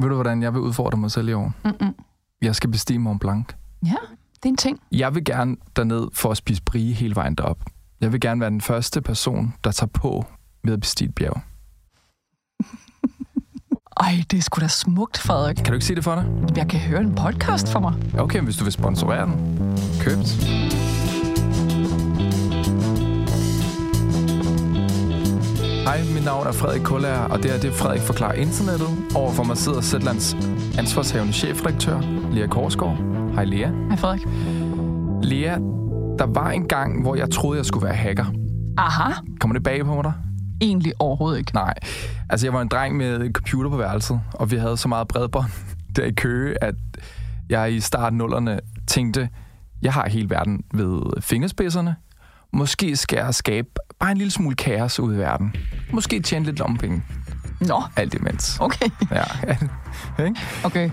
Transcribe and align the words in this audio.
Ved 0.00 0.08
du, 0.08 0.14
hvordan 0.14 0.42
jeg 0.42 0.54
vil 0.54 0.60
udfordre 0.60 0.98
mig 0.98 1.10
selv 1.10 1.28
i 1.28 1.32
år? 1.32 1.52
Mm-mm. 1.64 1.94
Jeg 2.42 2.54
skal 2.54 2.70
bestige 2.70 2.98
Mont 2.98 3.20
Blanc. 3.20 3.46
Ja, 3.86 3.94
det 4.36 4.44
er 4.44 4.48
en 4.48 4.56
ting. 4.56 4.80
Jeg 4.92 5.14
vil 5.14 5.24
gerne 5.24 5.56
derned 5.76 6.08
for 6.12 6.30
at 6.30 6.36
spise 6.36 6.62
brie 6.62 6.92
hele 6.92 7.14
vejen 7.16 7.34
derop. 7.34 7.58
Jeg 8.00 8.12
vil 8.12 8.20
gerne 8.20 8.40
være 8.40 8.50
den 8.50 8.60
første 8.60 9.00
person, 9.02 9.54
der 9.64 9.70
tager 9.70 9.90
på 9.94 10.24
ved 10.64 10.72
at 10.72 10.80
bestige 10.80 11.08
et 11.08 11.14
bjerg. 11.14 11.40
Ej, 14.00 14.24
det 14.30 14.38
er 14.38 14.42
sgu 14.42 14.60
da 14.60 14.68
smukt, 14.68 15.18
Frederik. 15.18 15.56
Kan 15.56 15.64
du 15.66 15.72
ikke 15.72 15.84
sige 15.86 15.96
det 15.96 16.04
for 16.04 16.14
dig? 16.14 16.56
Jeg 16.56 16.68
kan 16.68 16.80
høre 16.80 17.00
en 17.00 17.14
podcast 17.14 17.72
for 17.72 17.80
mig. 17.80 17.94
Okay, 18.18 18.40
hvis 18.40 18.56
du 18.56 18.64
vil 18.64 18.72
sponsorere 18.72 19.26
den. 19.26 19.34
Købt. 20.00 20.83
Hej, 25.94 26.02
mit 26.14 26.24
navn 26.24 26.46
er 26.46 26.52
Frederik 26.52 26.82
Kullager, 26.82 27.18
og 27.18 27.42
det 27.42 27.54
er 27.54 27.60
det 27.60 27.72
Frederik 27.72 28.00
forklarer 28.00 28.32
internettet. 28.32 28.88
Overfor 29.14 29.44
mig 29.44 29.56
sidder 29.56 29.80
Sætlands 29.80 30.34
ansvarshavende 30.78 31.32
chefredaktør, 31.32 32.00
Lea 32.32 32.46
Korsgaard. 32.46 32.96
Hej 33.34 33.44
Lea. 33.44 33.70
Hej, 33.88 33.96
Frederik. 33.96 34.22
Lea, 35.22 35.54
der 36.18 36.26
var 36.26 36.50
en 36.50 36.68
gang, 36.68 37.02
hvor 37.02 37.14
jeg 37.14 37.30
troede, 37.30 37.58
jeg 37.58 37.66
skulle 37.66 37.86
være 37.86 37.94
hacker. 37.94 38.24
Aha. 38.78 39.12
Kommer 39.40 39.54
det 39.54 39.62
bag 39.62 39.84
på 39.84 40.00
dig? 40.02 40.12
Egentlig 40.60 40.92
overhovedet 40.98 41.38
ikke. 41.38 41.54
Nej. 41.54 41.74
Altså, 42.30 42.46
jeg 42.46 42.54
var 42.54 42.62
en 42.62 42.68
dreng 42.68 42.96
med 42.96 43.20
en 43.20 43.32
computer 43.32 43.70
på 43.70 43.76
værelset, 43.76 44.20
og 44.32 44.50
vi 44.50 44.56
havde 44.56 44.76
så 44.76 44.88
meget 44.88 45.08
bredbånd 45.08 45.50
der 45.96 46.04
i 46.04 46.12
Køge, 46.12 46.64
at 46.64 46.74
jeg 47.50 47.72
i 47.72 47.80
starten 47.80 48.18
nullerne 48.18 48.60
tænkte, 48.86 49.28
jeg 49.82 49.92
har 49.92 50.08
hele 50.08 50.30
verden 50.30 50.62
ved 50.74 51.00
fingerspidserne. 51.20 51.96
Måske 52.54 52.96
skal 52.96 53.16
jeg 53.16 53.34
skabe 53.34 53.68
bare 54.00 54.10
en 54.10 54.18
lille 54.18 54.30
smule 54.30 54.56
kaos 54.56 55.00
ud 55.00 55.14
i 55.14 55.18
verden. 55.18 55.54
Måske 55.92 56.20
tjene 56.20 56.44
lidt 56.44 56.58
lommepenge. 56.58 57.02
Nå, 57.60 57.82
Alt 57.96 58.14
imens. 58.14 58.56
okay. 58.60 58.86
Ja. 59.10 59.22
Okay. 60.64 60.90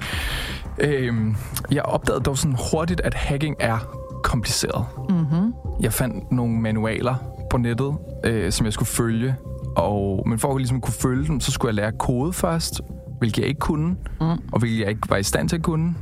Øhm, 0.80 1.36
jeg 1.72 1.84
opdagede 1.84 2.24
dog 2.24 2.38
sådan 2.38 2.58
hurtigt, 2.72 3.02
at 3.02 3.14
hacking 3.14 3.56
er 3.60 3.78
kompliceret. 4.24 4.86
Mm-hmm. 5.10 5.54
Jeg 5.82 5.94
fandt 5.94 6.32
nogle 6.32 6.54
manualer 6.60 7.16
på 7.52 7.58
nettet, 7.58 7.98
øh, 8.26 8.52
som 8.52 8.66
jeg 8.66 8.74
skulle 8.74 8.90
følge. 8.90 9.36
Og, 9.76 10.24
men 10.30 10.40
for 10.40 10.52
at 10.52 10.58
ligesom 10.58 10.82
kunne 10.82 10.94
følge 10.94 11.28
dem, 11.28 11.40
så 11.40 11.52
skulle 11.52 11.70
jeg 11.70 11.76
lære 11.76 11.92
kode 12.00 12.34
først, 12.34 12.82
hvilket 13.22 13.42
jeg 13.42 13.48
ikke 13.48 13.60
kunne, 13.60 13.96
Mm. 14.22 14.28
og 14.52 14.60
hvilket 14.60 14.80
jeg 14.80 14.90
ikke 14.90 15.10
var 15.10 15.18
i 15.18 15.24
stand 15.24 15.50
til 15.50 15.56
at 15.56 15.64
kunne. 15.64 15.96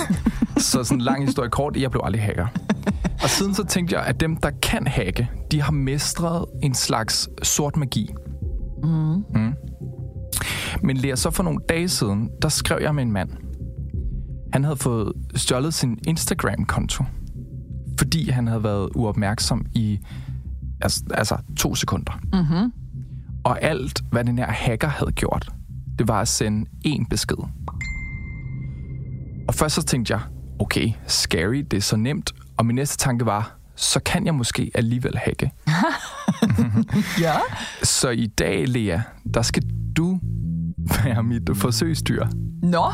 så 0.56 0.84
sådan 0.84 0.98
en 0.98 1.00
lang 1.00 1.24
historie 1.26 1.50
kort, 1.50 1.76
jeg 1.76 1.90
blev 1.90 2.00
aldrig 2.04 2.22
hacker. 2.22 2.46
Og 3.22 3.28
siden 3.30 3.54
så 3.54 3.64
tænkte 3.64 3.96
jeg, 3.96 4.04
at 4.06 4.20
dem, 4.20 4.36
der 4.36 4.50
kan 4.62 4.86
hacke, 4.86 5.30
de 5.50 5.62
har 5.62 5.72
mestret 5.72 6.44
en 6.62 6.74
slags 6.74 7.28
sort 7.42 7.76
magi. 7.76 8.10
Mm. 8.84 8.88
Mm. 9.34 9.52
Men 10.82 10.96
lige 10.96 11.16
så 11.16 11.30
for 11.30 11.42
nogle 11.42 11.58
dage 11.68 11.88
siden, 11.88 12.30
der 12.42 12.48
skrev 12.48 12.78
jeg 12.82 12.94
med 12.94 13.02
en 13.02 13.12
mand. 13.12 13.30
Han 14.52 14.64
havde 14.64 14.76
fået 14.76 15.12
stjålet 15.34 15.74
sin 15.74 15.98
Instagram-konto, 16.06 17.04
fordi 17.98 18.30
han 18.30 18.46
havde 18.46 18.64
været 18.64 18.88
uopmærksom 18.94 19.66
i 19.74 19.98
altså, 20.80 21.02
altså 21.14 21.36
to 21.56 21.74
sekunder. 21.74 22.12
Mm-hmm. 22.32 22.72
Og 23.44 23.62
alt, 23.62 24.00
hvad 24.10 24.24
den 24.24 24.38
her 24.38 24.50
hacker 24.50 24.88
havde 24.88 25.12
gjort, 25.12 25.48
det 26.02 26.08
var 26.08 26.20
at 26.20 26.28
sende 26.28 26.66
én 26.86 27.04
besked. 27.10 27.36
Og 29.48 29.54
først 29.54 29.74
så 29.74 29.82
tænkte 29.82 30.12
jeg, 30.12 30.20
okay, 30.58 30.90
scary, 31.06 31.56
det 31.70 31.76
er 31.76 31.80
så 31.80 31.96
nemt. 31.96 32.32
Og 32.56 32.66
min 32.66 32.76
næste 32.76 32.96
tanke 32.96 33.26
var, 33.26 33.58
så 33.76 34.00
kan 34.00 34.26
jeg 34.26 34.34
måske 34.34 34.70
alligevel 34.74 35.18
hacke. 35.18 35.50
Ja. 37.20 37.32
Så 37.82 38.10
i 38.10 38.26
dag, 38.26 38.68
Lea, 38.68 38.98
der 39.34 39.42
skal 39.42 39.62
du 39.96 40.18
være 41.04 41.22
mit 41.22 41.50
forsøgsdyr. 41.54 42.26
Nå. 42.62 42.84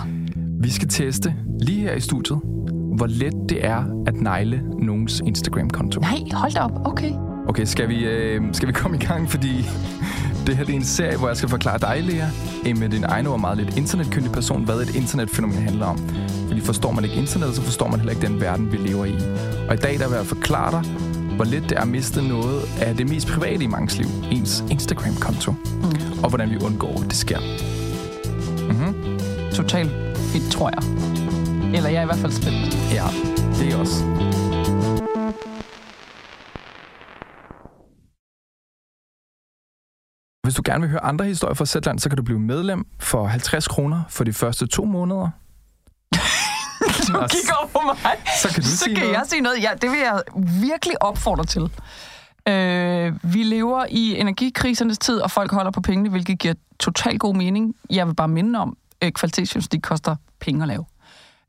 Vi 0.63 0.71
skal 0.71 0.89
teste 0.89 1.35
lige 1.61 1.81
her 1.81 1.93
i 1.95 2.01
studiet, 2.01 2.41
hvor 2.97 3.07
let 3.07 3.35
det 3.49 3.67
er 3.67 4.05
at 4.07 4.15
negle 4.15 4.63
nogens 4.83 5.23
Instagram-konto. 5.27 6.01
Nej, 6.01 6.19
hold 6.33 6.53
da 6.53 6.61
op. 6.61 6.87
Okay. 6.87 7.13
Okay, 7.49 7.65
skal 7.65 7.89
vi, 7.89 8.05
øh, 8.05 8.43
skal 8.53 8.69
vi 8.69 8.73
komme 8.73 8.97
i 8.97 9.01
gang, 9.01 9.31
fordi 9.31 9.65
det 10.49 10.57
her 10.57 10.65
det 10.65 10.73
er 10.73 10.77
en 10.77 10.85
serie, 10.85 11.17
hvor 11.17 11.29
jeg 11.29 11.37
skal 11.37 11.49
forklare 11.49 11.79
dig, 11.79 12.03
Lea, 12.05 12.75
med 12.75 12.89
din 12.89 13.05
egen 13.05 13.27
og 13.27 13.41
meget 13.41 13.59
lidt 13.59 13.77
internetkyndig 13.77 14.33
person, 14.33 14.65
hvad 14.65 14.77
et 14.81 14.95
internetfænomen 14.97 15.59
handler 15.63 15.87
om. 15.87 15.99
Fordi 16.49 16.61
forstår 16.61 16.93
man 16.93 17.05
ikke 17.05 17.17
internet, 17.17 17.55
så 17.55 17.63
forstår 17.63 17.89
man 17.89 18.01
heller 18.01 18.13
ikke 18.15 18.27
den 18.27 18.41
verden, 18.41 18.73
vi 18.73 18.77
lever 18.77 19.05
i. 19.05 19.15
Og 19.69 19.75
i 19.75 19.77
dag 19.77 19.99
der 19.99 20.09
vil 20.09 20.17
jeg 20.17 20.27
forklare 20.27 20.71
dig, 20.71 20.91
hvor 21.37 21.45
let 21.45 21.63
det 21.63 21.73
er 21.73 21.81
at 21.83 21.89
miste 21.89 22.29
noget 22.29 22.63
af 22.81 22.97
det 22.97 23.09
mest 23.09 23.27
private 23.29 23.65
i 23.65 23.67
mangens 23.67 23.99
liv, 23.99 24.07
ens 24.31 24.65
Instagram-konto, 24.71 25.53
Mm. 25.53 26.23
og 26.23 26.29
hvordan 26.29 26.51
vi 26.51 26.57
undgår, 26.57 27.01
at 27.03 27.07
det 27.09 27.17
sker. 27.17 27.39
Mm-hmm. 28.69 28.95
Totalt 29.53 29.91
fedt, 30.19 30.53
tror 30.53 30.71
jeg. 30.75 30.83
Eller 31.77 31.89
jeg 31.91 31.99
er 31.99 32.03
i 32.03 32.07
hvert 32.07 32.19
fald 32.19 32.33
spændt. 32.33 32.79
Ja, 32.93 33.05
det 33.59 33.73
er 33.73 33.77
også. 33.77 34.05
Hvis 40.49 40.55
du 40.55 40.63
gerne 40.65 40.81
vil 40.81 40.91
høre 40.91 41.05
andre 41.05 41.25
historier 41.25 41.55
fra 41.55 41.67
Zetland, 41.67 41.99
så 41.99 42.09
kan 42.09 42.17
du 42.17 42.23
blive 42.23 42.41
medlem 42.41 42.87
for 43.01 43.27
50 43.27 43.69
kroner 43.69 44.03
for 44.09 44.25
de 44.25 44.33
første 44.33 44.67
to 44.67 44.85
måneder. 44.85 45.31
Du 47.09 47.19
Og 47.19 47.31
kigger 47.31 47.55
over 47.59 47.69
på 47.69 47.81
mig. 47.85 47.97
Så 48.43 48.49
kan 48.49 48.63
du 48.63 48.69
så 48.69 48.77
sige 48.77 48.95
kan 48.95 49.05
noget. 49.05 49.17
jeg 49.17 49.23
sige 49.27 49.41
noget. 49.41 49.63
Ja, 49.63 49.71
det 49.83 49.91
vil 49.91 49.99
jeg 49.99 50.23
virkelig 50.61 51.03
opfordre 51.03 51.45
til. 51.45 51.63
Øh, 52.49 53.35
vi 53.35 53.43
lever 53.43 53.87
i 53.91 54.19
energikrisernes 54.21 54.99
tid, 54.99 55.21
og 55.21 55.31
folk 55.31 55.53
holder 55.53 55.71
på 55.71 55.81
pengene, 55.81 56.11
hvilket 56.11 56.39
giver 56.39 56.55
totalt 56.81 57.21
god 57.21 57.35
mening. 57.35 57.75
Jeg 57.91 58.07
vil 58.07 58.15
bare 58.15 58.29
minde 58.29 58.59
om, 58.59 58.77
at 59.01 59.15
kvalitetsjournalistik 59.15 59.81
koster 59.83 60.17
penge 60.41 60.63
at 60.63 60.69
lave. 60.69 60.85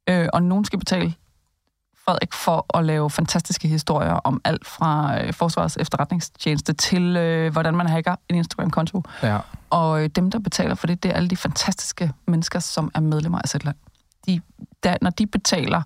Øh, 0.09 0.27
og 0.33 0.43
nogen 0.43 0.65
skal 0.65 0.79
betale 0.79 1.13
Frederik 2.09 2.33
for 2.33 2.77
at 2.77 2.85
lave 2.85 3.09
fantastiske 3.09 3.67
historier 3.67 4.11
om 4.11 4.41
alt 4.43 4.67
fra 4.67 5.21
øh, 5.21 5.33
Forsvarets 5.33 5.77
efterretningstjeneste 5.77 6.73
til, 6.73 7.17
øh, 7.17 7.51
hvordan 7.51 7.75
man 7.75 7.87
hacker 7.87 8.15
en 8.29 8.35
Instagram-konto. 8.35 9.03
Ja. 9.23 9.37
Og 9.69 10.03
øh, 10.03 10.09
dem, 10.15 10.31
der 10.31 10.39
betaler 10.39 10.75
for 10.75 10.87
det, 10.87 11.03
det 11.03 11.11
er 11.11 11.15
alle 11.15 11.29
de 11.29 11.37
fantastiske 11.37 12.11
mennesker, 12.27 12.59
som 12.59 12.91
er 12.95 12.99
medlemmer 12.99 13.39
af 13.39 13.49
Zetland. 13.49 13.75
De, 14.27 14.41
der, 14.83 14.97
når 15.01 15.09
de 15.09 15.27
betaler, 15.27 15.81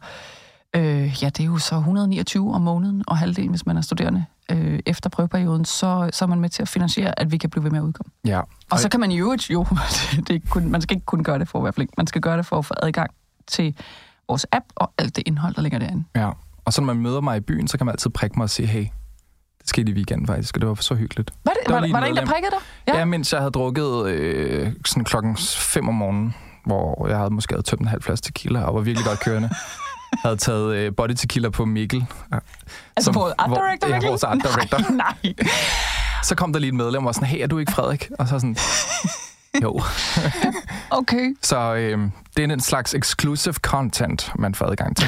øh, 0.76 1.24
ja, 1.24 1.30
det 1.30 1.40
er 1.40 1.46
jo 1.46 1.58
så 1.58 1.76
129 1.76 2.54
om 2.54 2.62
måneden, 2.62 3.04
og 3.08 3.18
halvdelen, 3.18 3.50
hvis 3.50 3.66
man 3.66 3.78
er 3.78 3.82
studerende, 3.82 4.26
øh, 4.52 4.80
efter 4.86 5.10
prøveperioden, 5.10 5.66
så, 5.66 6.10
så 6.14 6.26
er 6.26 6.30
man 6.30 6.40
med 6.40 6.50
til 6.50 6.62
at 6.62 6.70
finansiere, 6.70 7.20
at 7.20 7.32
vi 7.32 7.38
kan 7.38 7.50
blive 7.50 7.64
ved 7.64 7.72
med 7.72 7.80
at 7.80 7.84
udkomme. 7.84 8.12
ja. 8.26 8.42
Og 8.72 8.80
så 8.80 8.90
kan 8.90 9.00
man 9.00 9.12
jo 9.12 9.38
jo, 9.50 9.66
det 10.28 10.30
ikke 10.30 10.48
kun, 10.48 10.70
man 10.70 10.82
skal 10.82 10.96
ikke 10.96 11.06
kun 11.06 11.24
gøre 11.24 11.40
det 11.40 11.48
for 11.48 11.60
at 11.60 11.64
være 11.64 11.74
flink, 11.74 11.90
man 11.98 12.08
skal 12.08 12.22
gøre 12.22 12.38
det 12.38 12.46
for 12.46 12.58
at 12.58 12.66
få 12.66 12.74
adgang 12.82 13.12
til 13.48 13.76
vores 14.28 14.46
app 14.52 14.66
og 14.76 14.92
alt 14.98 15.16
det 15.16 15.24
indhold, 15.26 15.56
der 15.56 15.62
ligger 15.62 15.80
derinde. 15.80 16.04
ja. 16.16 16.30
Og 16.66 16.74
så 16.74 16.82
når 16.82 16.86
man 16.94 16.98
møder 17.04 17.22
mig 17.22 17.38
i 17.38 17.40
byen, 17.40 17.68
så 17.68 17.78
kan 17.78 17.86
man 17.86 17.94
altid 17.94 18.10
prikke 18.10 18.36
mig 18.40 18.44
og 18.44 18.50
sige, 18.50 18.68
hey, 18.68 18.80
det 19.60 19.70
skete 19.70 19.92
i 19.92 19.96
weekenden 19.96 20.28
faktisk, 20.28 20.58
og 20.58 20.62
det 20.62 20.70
var 20.70 20.76
så 20.76 20.96
hyggeligt. 20.96 21.32
Var, 21.46 21.52
det, 21.52 21.60
var 21.74 21.76
var, 21.76 21.82
lige 21.82 21.94
var 21.94 22.00
der 22.00 22.08
en, 22.08 22.16
der 22.16 22.26
prikkede 22.26 22.52
dig? 22.52 22.60
Ja, 22.88 22.94
Ja. 22.94 23.00
ja 23.00 23.06
mens 23.06 23.34
jeg 23.34 23.40
havde 23.42 23.52
drukket 23.52 24.06
øh, 24.08 24.72
sådan 24.86 25.04
klokken 25.04 25.38
5 25.58 25.88
om 25.90 25.96
morgenen, 25.96 26.36
hvor 26.66 27.08
jeg 27.08 27.18
havde 27.18 27.30
måske 27.30 27.54
havde 27.54 27.64
tømt 27.64 27.82
en 27.82 27.88
halv 27.88 28.02
flaske 28.02 28.26
tequila, 28.26 28.62
og 28.64 28.76
var 28.76 28.82
virkelig 28.82 29.06
godt 29.08 29.20
kørende. 29.20 29.50
havde 30.24 30.38
taget 30.38 30.76
øh, 30.76 30.96
body 30.98 31.14
tequila 31.14 31.50
på 31.50 31.66
Mikkel. 31.66 32.06
Ja. 32.34 32.38
Altså 32.96 33.06
Som- 33.06 33.16
vores 33.16 33.34
art 33.38 33.50
hvor- 33.50 33.56
director, 33.58 33.88
ja, 33.88 33.94
Mikkel? 33.96 34.08
vores 34.10 34.24
art 34.24 34.38
director. 34.44 34.78
Nej, 34.92 35.16
nej. 35.24 35.34
Så 36.24 36.36
kom 36.36 36.54
der 36.54 36.60
lige 36.60 36.70
et 36.70 36.76
medlem 36.76 37.02
og 37.04 37.06
var 37.06 37.12
sådan, 37.12 37.30
hey, 37.30 37.40
er 37.44 37.48
du 37.48 37.58
ikke 37.58 37.72
Frederik? 37.72 38.10
Og 38.20 38.28
så 38.28 38.40
sådan, 38.40 38.56
jo. 39.64 39.82
Okay. 40.98 41.36
Så 41.42 41.74
øh, 41.74 42.00
det 42.38 42.44
er 42.44 42.54
en 42.54 42.60
slags 42.60 42.94
exclusive 42.94 43.54
content, 43.54 44.32
man 44.40 44.56
får 44.56 44.66
adgang 44.66 44.98
til. 44.98 45.08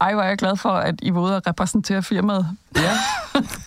Ej, 0.00 0.14
hvor 0.14 0.22
er 0.22 0.28
jeg 0.28 0.38
glad 0.38 0.56
for, 0.56 0.70
at 0.70 0.94
I 1.02 1.14
var 1.14 1.20
ude 1.20 1.36
og 1.36 1.42
repræsentere 1.46 2.02
firmaet. 2.02 2.56
Ja. 2.76 2.92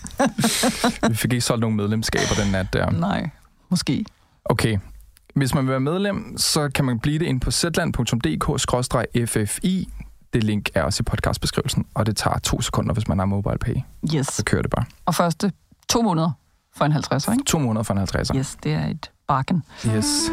Vi 1.09 1.15
fik 1.15 1.33
ikke 1.33 1.45
solgt 1.45 1.61
nogen 1.61 1.75
medlemskaber 1.75 2.43
den 2.43 2.51
nat 2.51 2.73
der. 2.73 2.89
Nej, 2.89 3.29
måske. 3.69 4.05
Okay. 4.45 4.77
Hvis 5.35 5.53
man 5.53 5.63
vil 5.63 5.71
være 5.71 5.79
medlem, 5.79 6.37
så 6.37 6.69
kan 6.69 6.85
man 6.85 6.99
blive 6.99 7.19
det 7.19 7.25
ind 7.25 7.41
på 7.41 7.51
zland.dk-ffi. 7.51 8.59
Det 10.33 10.43
link 10.43 10.69
er 10.73 10.83
også 10.83 11.01
i 11.01 11.03
podcastbeskrivelsen, 11.03 11.85
og 11.93 12.05
det 12.05 12.17
tager 12.17 12.37
to 12.37 12.61
sekunder, 12.61 12.93
hvis 12.93 13.07
man 13.07 13.19
har 13.19 13.25
mobile 13.25 13.57
pay. 13.57 13.75
Yes. 14.15 14.27
Så 14.27 14.43
kører 14.45 14.61
det 14.61 14.71
bare. 14.71 14.85
Og 15.05 15.15
første 15.15 15.51
to 15.89 16.01
måneder 16.01 16.31
for 16.75 16.85
en 16.85 16.91
50, 16.91 17.27
ikke? 17.27 17.43
To 17.45 17.59
måneder 17.59 17.83
for 17.83 17.93
en 17.93 17.99
50'er. 17.99 18.37
Yes, 18.37 18.57
det 18.63 18.73
er 18.73 18.87
et 18.87 19.11
bargain. 19.27 19.61
Yes. 19.95 20.31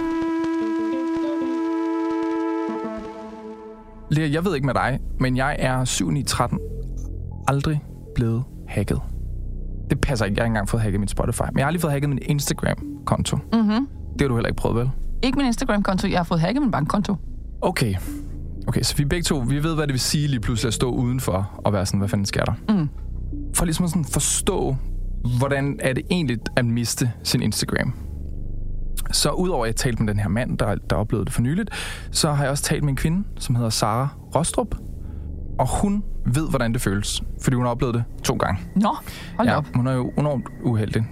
Lea, 4.11 4.33
jeg 4.33 4.45
ved 4.45 4.55
ikke 4.55 4.67
med 4.67 4.75
dig, 4.75 4.99
men 5.21 5.37
jeg 5.37 5.57
er 5.59 5.85
7 5.85 6.11
9 6.11 6.23
13 6.23 6.59
aldrig 7.49 7.85
blevet 8.15 8.45
hacket. 8.69 9.01
Det 9.91 10.01
passer 10.01 10.25
ikke. 10.27 10.37
Jeg 10.37 10.43
har 10.43 10.47
ikke 10.47 10.51
engang 10.51 10.69
fået 10.69 10.83
hacket 10.83 11.01
min 11.01 11.09
Spotify. 11.09 11.43
Men 11.43 11.59
jeg 11.59 11.65
har 11.65 11.67
aldrig 11.67 11.81
fået 11.81 11.93
hacket 11.93 12.09
min 12.09 12.19
Instagram-konto. 12.23 13.37
Mm-hmm. 13.37 13.89
Det 14.13 14.21
har 14.21 14.29
du 14.29 14.35
heller 14.35 14.49
ikke 14.49 14.57
prøvet, 14.61 14.77
vel? 14.77 14.91
Ikke 15.23 15.39
min 15.39 15.47
Instagram-konto, 15.47 16.09
jeg 16.09 16.19
har 16.19 16.25
fået 16.25 16.41
hacket 16.41 16.63
min 16.63 16.71
bankkonto. 16.71 17.17
Okay. 17.61 17.95
Okay, 18.67 18.83
så 18.83 18.97
vi 18.97 19.05
begge 19.05 19.23
to, 19.23 19.39
vi 19.39 19.63
ved, 19.63 19.75
hvad 19.75 19.87
det 19.87 19.93
vil 19.93 20.01
sige 20.01 20.29
lige 20.29 20.41
pludselig 20.41 20.69
at 20.69 20.75
stå 20.75 20.91
udenfor 20.91 21.61
og 21.65 21.73
være 21.73 21.87
sådan, 21.87 21.99
hvad 21.99 22.09
fanden 22.09 22.27
sker 22.27 22.45
der? 22.45 22.53
Mm. 22.69 22.89
For 23.55 23.65
ligesom 23.65 23.85
at 23.85 23.91
sådan 23.91 24.05
forstå, 24.05 24.77
hvordan 25.39 25.79
er 25.81 25.93
det 25.93 26.03
egentlig 26.11 26.39
at 26.57 26.65
miste 26.65 27.13
sin 27.23 27.43
Instagram? 27.43 27.95
Så 29.13 29.31
udover 29.31 29.65
at 29.65 29.69
jeg 29.69 29.77
talte 29.77 30.03
med 30.03 30.13
den 30.15 30.21
her 30.21 30.29
mand, 30.29 30.59
der, 30.59 30.75
der 30.75 30.97
oplevede 30.97 31.25
det 31.25 31.33
for 31.35 31.43
nyligt, 31.43 31.71
så 32.11 32.33
har 32.33 32.43
jeg 32.45 32.51
også 32.51 32.65
talt 32.65 32.83
med 32.83 32.91
en 32.91 32.97
kvinde, 32.97 33.25
som 33.39 33.55
hedder 33.55 33.71
Sara 33.71 34.09
Rostrup. 34.35 34.75
Og 35.59 35.81
hun 35.81 36.05
ved, 36.27 36.49
hvordan 36.51 36.73
det 36.73 36.81
føles, 36.81 37.23
fordi 37.43 37.57
hun 37.57 37.65
har 37.65 37.71
oplevet 37.71 37.95
det 37.95 38.05
to 38.25 38.35
gange. 38.35 38.61
Nå, 38.77 38.97
hold 39.37 39.49
ja, 39.49 39.57
op. 39.57 39.67
hun 39.75 39.87
er 39.87 39.93
jo 39.93 40.13
enormt 40.19 40.47
uheldig. 40.65 41.05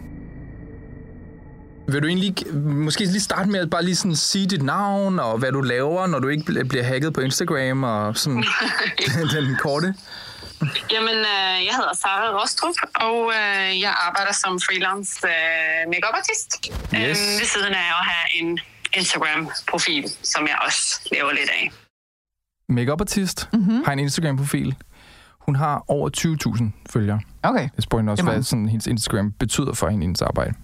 Vil 1.89 2.03
du 2.03 2.07
egentlig 2.07 2.35
måske 2.65 3.05
lige 3.05 3.21
starte 3.21 3.51
med 3.51 3.61
at 3.61 3.71
bare 3.71 3.85
lige 3.85 3.97
sådan 3.97 4.17
sige 4.17 4.47
dit 4.47 4.63
navn, 4.63 5.19
og 5.19 5.39
hvad 5.39 5.53
du 5.53 5.61
laver, 5.61 6.07
når 6.07 6.19
du 6.19 6.29
ikke 6.29 6.53
bl- 6.53 6.69
bliver 6.69 6.85
hacket 6.85 7.13
på 7.13 7.21
Instagram, 7.21 7.83
og 7.85 8.17
sådan 8.17 8.45
den 9.35 9.57
korte? 9.63 9.95
Jamen, 10.93 11.19
øh, 11.35 11.57
jeg 11.69 11.75
hedder 11.79 11.95
Sara 12.03 12.41
Rostrup, 12.41 12.75
og 12.95 13.33
øh, 13.39 13.81
jeg 13.81 13.95
arbejder 14.07 14.33
som 14.33 14.61
freelance 14.61 15.27
øh, 15.27 15.89
make-up-artist. 15.93 16.51
Yes. 16.95 17.19
Øh, 17.19 17.41
ved 17.41 17.47
siden 17.55 17.73
af 17.75 17.89
at 18.01 18.05
have 18.11 18.27
en 18.41 18.59
Instagram-profil, 18.97 20.05
som 20.23 20.47
jeg 20.47 20.59
også 20.67 21.09
laver 21.13 21.33
lidt 21.33 21.51
af. 21.51 21.71
Makeup 22.69 23.01
artist, 23.01 23.49
mm-hmm. 23.53 23.85
har 23.85 23.93
en 23.93 23.99
Instagram-profil. 23.99 24.75
Hun 25.41 25.57
har 25.57 25.85
over 25.89 26.11
20.000 26.57 26.91
følgere. 26.93 27.21
Okay. 27.43 27.69
Jeg 27.77 27.83
spurgte 27.83 28.01
hende 28.01 28.13
også, 28.13 28.25
er 28.25 28.31
hvad 28.31 28.43
sådan, 28.43 28.69
hendes 28.69 28.87
Instagram 28.87 29.33
betyder 29.33 29.75
for 29.75 29.89
hende 29.89 30.05
i 30.05 30.07
hendes 30.07 30.23
arbejde. 30.23 30.55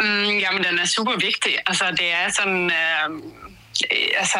Mm, 0.00 0.06
jamen, 0.44 0.64
den 0.64 0.78
er 0.78 0.86
super 0.86 1.12
vigtig. 1.12 1.52
Altså, 1.66 1.84
det 1.90 2.12
er 2.12 2.28
sådan... 2.28 2.70
Øh, 2.70 3.22
øh, 3.92 4.22
altså, 4.22 4.38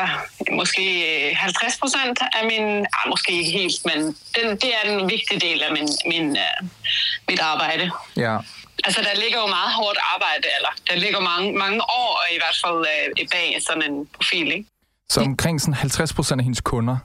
måske 0.52 0.84
øh, 1.31 1.37
50 1.37 1.78
procent 1.82 2.19
af 2.38 2.42
min... 2.52 2.64
Ah, 2.96 3.04
måske 3.08 3.32
ikke 3.32 3.50
helt, 3.50 3.78
men 3.90 3.98
den, 4.37 4.46
det 4.62 4.70
er 4.78 4.82
en 4.98 5.10
vigtig 5.14 5.37
del 5.42 5.62
af 5.62 5.72
min, 5.72 5.88
min, 6.12 6.26
øh, 6.37 6.69
mit 7.28 7.40
arbejde. 7.40 7.90
Ja. 8.16 8.38
Altså, 8.84 9.00
der 9.02 9.20
ligger 9.22 9.38
jo 9.44 9.46
meget 9.46 9.72
hårdt 9.81 9.98
arbejde, 10.14 10.46
eller 10.56 10.72
der 10.88 10.96
ligger 11.04 11.20
mange, 11.20 11.58
mange 11.58 11.81
år 11.82 12.12
i 12.34 12.38
hvert 12.42 12.58
fald 12.64 12.81
øh, 13.20 13.26
bag 13.32 13.56
sådan 13.69 13.82
en 13.92 14.06
profil, 14.16 14.46
ikke? 14.52 14.69
Så 15.10 15.20
omkring 15.20 15.60
sådan 15.60 15.75
50 15.75 16.12
procent 16.12 16.40
af 16.40 16.44
hendes 16.44 16.60
kunder 16.60 16.96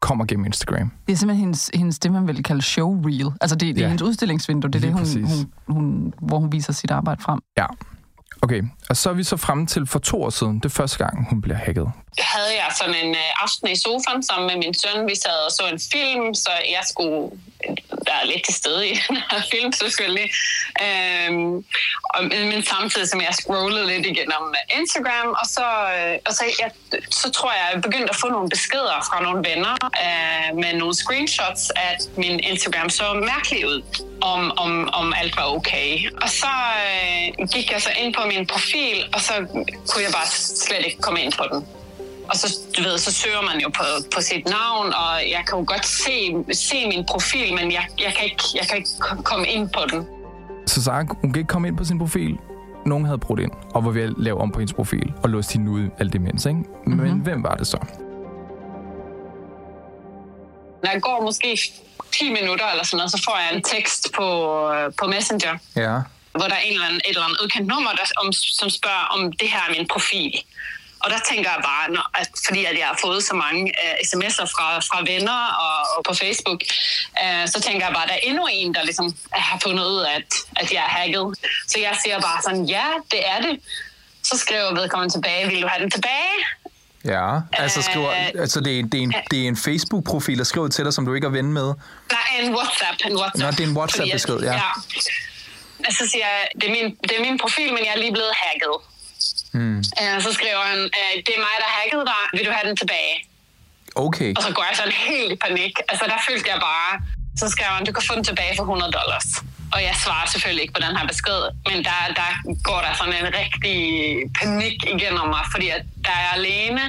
kommer 0.00 0.24
gennem 0.24 0.46
Instagram. 0.46 0.92
Det 1.06 1.12
er 1.12 1.16
simpelthen 1.16 1.44
hendes, 1.44 1.70
hendes 1.74 1.98
det, 1.98 2.12
man 2.12 2.28
vil 2.28 2.42
kalde 2.42 2.62
showreel. 2.62 3.26
Altså, 3.40 3.56
det, 3.56 3.60
det 3.74 3.78
er 3.78 3.82
Ja. 3.82 3.88
hendes 3.88 4.02
udstillingsvindue. 4.02 4.70
Det 4.70 4.74
er 4.74 4.80
Lige 4.80 4.88
det, 4.88 4.94
hun, 4.94 5.02
præcis. 5.02 5.38
hun, 5.68 5.76
hun, 5.76 6.14
hvor 6.20 6.38
hun 6.38 6.52
viser 6.52 6.72
sit 6.72 6.90
arbejde 6.90 7.22
frem. 7.22 7.40
Ja. 7.58 7.66
Okay, 8.42 8.62
og 8.90 8.96
så 8.96 9.10
er 9.10 9.14
vi 9.14 9.22
så 9.22 9.36
frem 9.36 9.66
til 9.66 9.86
for 9.86 9.98
to 9.98 10.22
år 10.22 10.30
siden. 10.30 10.56
Det 10.56 10.64
er 10.64 10.68
første 10.68 11.04
gang, 11.04 11.28
hun 11.30 11.40
bliver 11.40 11.56
hacket 11.56 11.90
havde 12.18 12.54
jeg 12.60 12.72
sådan 12.78 12.94
en 12.94 13.14
øh, 13.14 13.42
aften 13.42 13.68
i 13.68 13.76
sofaen 13.76 14.22
sammen 14.22 14.46
med 14.46 14.56
min 14.56 14.74
søn. 14.74 15.08
Vi 15.08 15.14
sad 15.14 15.38
og 15.46 15.52
så 15.52 15.62
en 15.72 15.80
film, 15.92 16.34
så 16.34 16.50
jeg 16.50 16.82
skulle 16.88 17.30
være 18.06 18.26
lidt 18.26 18.44
til 18.44 18.54
stede 18.54 18.88
i 18.88 18.94
den 19.08 19.16
her 19.30 19.42
film, 19.50 19.72
selvfølgelig. 19.72 20.30
Øhm, 20.84 21.64
og, 22.04 22.24
men 22.24 22.64
samtidig 22.64 23.08
som 23.08 23.20
jeg 23.20 23.34
scrollede 23.34 23.86
lidt 23.86 24.06
igennem 24.06 24.44
øh, 24.58 24.78
Instagram, 24.78 25.28
og 25.40 25.46
så, 25.46 25.68
øh, 25.96 26.18
og 26.26 26.32
så, 26.34 26.44
jeg, 26.60 26.70
så 27.10 27.30
tror 27.30 27.52
jeg, 27.52 27.64
jeg 27.74 27.82
begyndte 27.82 28.10
at 28.10 28.16
få 28.16 28.28
nogle 28.28 28.48
beskeder 28.48 28.98
fra 29.08 29.22
nogle 29.22 29.40
venner 29.50 29.74
øh, 30.04 30.56
med 30.56 30.72
nogle 30.74 30.94
screenshots, 30.94 31.72
at 31.76 32.00
min 32.16 32.40
Instagram 32.40 32.90
så 32.90 33.14
mærkelig 33.14 33.66
ud, 33.66 33.82
om, 34.20 34.52
om, 34.56 34.88
om 34.92 35.14
alt 35.16 35.36
var 35.36 35.46
okay. 35.46 36.10
Og 36.22 36.28
så 36.28 36.52
øh, 36.86 37.48
gik 37.48 37.72
jeg 37.72 37.82
så 37.82 37.90
ind 38.00 38.14
på 38.14 38.22
min 38.26 38.46
profil, 38.46 38.98
og 39.14 39.20
så 39.20 39.32
kunne 39.88 40.02
jeg 40.06 40.12
bare 40.12 40.26
slet 40.66 40.86
ikke 40.86 40.98
komme 41.00 41.22
ind 41.22 41.32
på 41.32 41.44
den. 41.52 41.66
Og 42.32 42.38
så, 42.38 42.58
du 42.78 42.82
ved, 42.82 42.98
så 42.98 43.12
søger 43.12 43.40
man 43.42 43.60
jo 43.60 43.68
på, 43.68 43.82
på 44.14 44.20
sit 44.20 44.44
navn, 44.48 44.86
og 44.94 45.12
jeg 45.30 45.42
kan 45.48 45.58
jo 45.58 45.64
godt 45.66 45.86
se, 45.86 46.34
se 46.52 46.86
min 46.88 47.04
profil, 47.08 47.54
men 47.54 47.72
jeg, 47.72 47.84
jeg, 48.00 48.12
kan 48.16 48.24
ikke, 48.24 48.42
jeg 48.54 48.66
kan 48.68 48.76
ikke 48.76 48.90
ko- 49.00 49.22
komme 49.22 49.46
ind 49.48 49.68
på 49.70 49.80
den. 49.90 50.06
Så 50.66 50.82
Sara, 50.82 51.04
hun 51.20 51.32
kan 51.32 51.40
ikke 51.40 51.48
komme 51.48 51.68
ind 51.68 51.76
på 51.76 51.84
sin 51.84 51.98
profil. 51.98 52.36
Nogen 52.86 53.04
havde 53.04 53.18
brudt 53.18 53.40
ind 53.40 53.50
og 53.74 53.84
var 53.84 53.90
ved 53.90 54.02
at 54.02 54.12
lave 54.16 54.40
om 54.40 54.50
på 54.52 54.58
hendes 54.58 54.72
profil 54.74 55.12
og 55.22 55.28
låst 55.30 55.52
hende 55.52 55.70
ud 55.70 55.88
alt 55.98 56.14
imens, 56.14 56.46
ikke? 56.46 56.58
Men 56.86 56.96
mm-hmm. 56.96 57.18
hvem 57.20 57.42
var 57.42 57.54
det 57.54 57.66
så? 57.66 57.78
Når 60.82 60.90
jeg 60.92 61.02
går 61.02 61.22
måske 61.24 61.58
10 62.12 62.32
minutter 62.32 62.66
eller 62.70 62.84
sådan 62.84 62.96
noget, 62.96 63.10
så 63.10 63.20
får 63.24 63.36
jeg 63.38 63.56
en 63.56 63.62
tekst 63.62 64.08
på, 64.16 64.26
på 65.00 65.06
Messenger, 65.06 65.54
Ja. 65.76 65.94
hvor 66.38 66.46
der 66.50 66.54
er 66.54 66.64
en 66.68 66.72
eller 66.72 66.86
anden, 66.86 67.00
et 67.04 67.08
eller 67.08 67.24
andet 67.24 67.38
udkendt 67.44 67.68
nummer, 67.68 67.90
der, 67.90 68.06
om, 68.24 68.32
som 68.32 68.70
spørger, 68.70 69.04
om 69.14 69.32
det 69.32 69.48
her 69.48 69.58
er 69.68 69.72
min 69.78 69.88
profil. 69.88 70.32
Og 71.04 71.10
der 71.10 71.20
tænker 71.30 71.50
jeg 71.54 71.60
bare, 71.64 71.90
når, 71.90 72.10
at, 72.20 72.28
fordi 72.46 72.64
at 72.64 72.78
jeg 72.78 72.86
har 72.86 72.98
fået 73.00 73.24
så 73.24 73.34
mange 73.34 73.62
uh, 73.82 73.96
sms'er 74.10 74.46
fra, 74.54 74.78
fra 74.78 74.98
venner 75.12 75.40
og, 75.64 75.78
og 75.96 76.04
på 76.08 76.14
Facebook, 76.14 76.60
uh, 77.22 77.44
så 77.52 77.60
tænker 77.66 77.86
jeg 77.86 77.94
bare, 77.94 78.02
at 78.02 78.08
der 78.08 78.14
er 78.14 78.24
endnu 78.30 78.44
en, 78.52 78.74
der 78.74 78.82
ligesom 78.82 79.16
har 79.32 79.58
fundet 79.62 79.84
ud 79.84 80.00
af, 80.00 80.14
at, 80.16 80.30
at 80.56 80.72
jeg 80.72 80.82
er 80.88 80.92
hacket. 80.98 81.38
Så 81.68 81.76
jeg 81.80 81.96
siger 82.02 82.20
bare 82.20 82.42
sådan, 82.42 82.64
ja, 82.64 82.86
det 83.10 83.28
er 83.28 83.40
det. 83.40 83.60
Så 84.22 84.38
skriver 84.38 84.74
vedkommende 84.80 85.14
tilbage, 85.14 85.48
vil 85.48 85.62
du 85.62 85.68
have 85.68 85.82
den 85.82 85.90
tilbage? 85.90 86.36
Ja, 87.04 87.40
altså, 87.52 87.82
skriver, 87.82 88.10
altså 88.44 88.60
det, 88.60 88.78
er, 88.78 88.82
det, 88.82 88.98
er 88.98 89.02
en, 89.02 89.14
det 89.30 89.44
er 89.44 89.48
en 89.48 89.56
Facebook-profil, 89.56 90.38
der 90.38 90.44
skriver 90.44 90.68
til 90.68 90.84
dig, 90.84 90.92
som 90.92 91.06
du 91.06 91.14
ikke 91.14 91.26
er 91.26 91.30
ven 91.30 91.52
med. 91.52 91.74
Nej, 92.12 92.20
en 92.40 92.54
WhatsApp. 92.54 92.96
En 93.06 93.16
WhatsApp. 93.16 93.38
Nå, 93.38 93.50
det 93.50 93.60
er 93.60 93.68
en 93.72 93.76
WhatsApp-besked, 93.76 94.38
ja. 94.42 94.60
Og 95.86 95.92
så 95.92 96.08
siger 96.10 96.26
jeg, 96.26 96.48
det 96.60 96.66
er, 96.68 96.70
min, 96.70 96.96
det 97.08 97.12
er 97.18 97.20
min 97.20 97.38
profil, 97.38 97.72
men 97.74 97.78
jeg 97.84 97.92
er 97.96 97.98
lige 97.98 98.12
blevet 98.12 98.32
hacket. 98.34 98.76
Hmm. 99.54 99.78
Uh, 100.00 100.16
så 100.26 100.30
skriver 100.38 100.62
han, 100.72 100.78
uh, 100.98 101.14
det 101.26 101.32
er 101.36 101.42
mig, 101.46 101.56
der 101.64 101.70
hackede 101.78 102.04
dig. 102.12 102.22
Vil 102.36 102.44
du 102.48 102.52
have 102.56 102.66
den 102.68 102.76
tilbage? 102.82 103.14
Okay. 104.06 104.30
Og 104.36 104.42
så 104.42 104.50
går 104.56 104.64
jeg 104.68 104.76
sådan 104.80 104.96
helt 105.08 105.32
i 105.36 105.38
panik. 105.46 105.74
Altså, 105.90 106.04
der 106.12 106.18
følte 106.28 106.46
jeg 106.52 106.58
bare... 106.70 106.90
Så 107.40 107.48
skrev 107.54 107.68
han, 107.76 107.84
du 107.86 107.92
kan 107.92 108.04
få 108.08 108.14
den 108.14 108.24
tilbage 108.24 108.52
for 108.56 108.62
100 108.62 108.92
dollars. 108.98 109.28
Og 109.74 109.80
jeg 109.88 109.94
svarer 110.04 110.26
selvfølgelig 110.26 110.62
ikke 110.62 110.76
på 110.78 110.82
den 110.86 110.96
her 110.98 111.06
besked, 111.12 111.40
men 111.68 111.78
der, 111.88 111.98
der 112.20 112.30
går 112.68 112.80
der 112.86 112.92
sådan 113.00 113.14
en 113.20 113.28
rigtig 113.40 113.78
panik 114.40 114.76
igennem 114.94 115.26
mig, 115.34 115.44
fordi 115.52 115.68
at 115.68 115.82
der 116.06 116.16
er 116.24 116.30
alene 116.38 116.84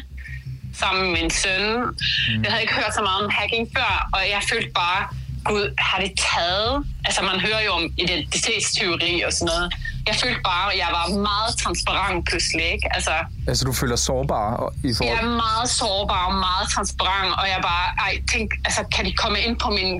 sammen 0.82 1.00
med 1.04 1.12
min 1.20 1.30
søn. 1.30 1.64
Mm. 1.80 2.42
Jeg 2.44 2.50
havde 2.52 2.62
ikke 2.66 2.74
hørt 2.82 2.94
så 2.96 3.02
meget 3.08 3.20
om 3.26 3.30
hacking 3.38 3.66
før, 3.78 3.92
og 4.14 4.22
jeg 4.34 4.42
følte 4.52 4.72
bare, 4.84 5.02
gud, 5.50 5.66
har 5.78 5.98
det 6.04 6.12
taget? 6.34 6.86
Altså, 7.06 7.22
man 7.32 7.38
hører 7.46 7.62
jo 7.68 7.72
om 7.80 7.84
identitetsteori 8.04 9.22
og 9.28 9.32
sådan 9.34 9.46
noget. 9.54 9.74
Jeg 10.08 10.16
følte 10.24 10.42
bare, 10.52 10.66
at 10.74 10.78
jeg 10.84 10.90
var 11.00 11.06
meget 11.32 11.52
transparent 11.64 12.20
pludselig, 12.30 12.66
ikke? 12.76 12.88
Altså, 12.96 13.12
Altså, 13.48 13.66
du 13.66 13.74
føler 13.74 13.96
sårbar 13.96 14.46
i 14.84 14.88
jeg 14.88 14.96
forhold... 14.98 15.18
er 15.20 15.30
meget 15.46 15.70
sårbar 15.70 16.24
og 16.30 16.36
meget 16.48 16.66
transparent, 16.76 17.34
og 17.40 17.46
jeg 17.54 17.60
bare, 17.72 17.88
ej, 18.06 18.14
tænk, 18.32 18.50
altså, 18.66 18.82
kan 18.96 19.06
de 19.06 19.14
komme 19.24 19.40
ind 19.40 19.56
på 19.60 19.70
min 19.70 19.92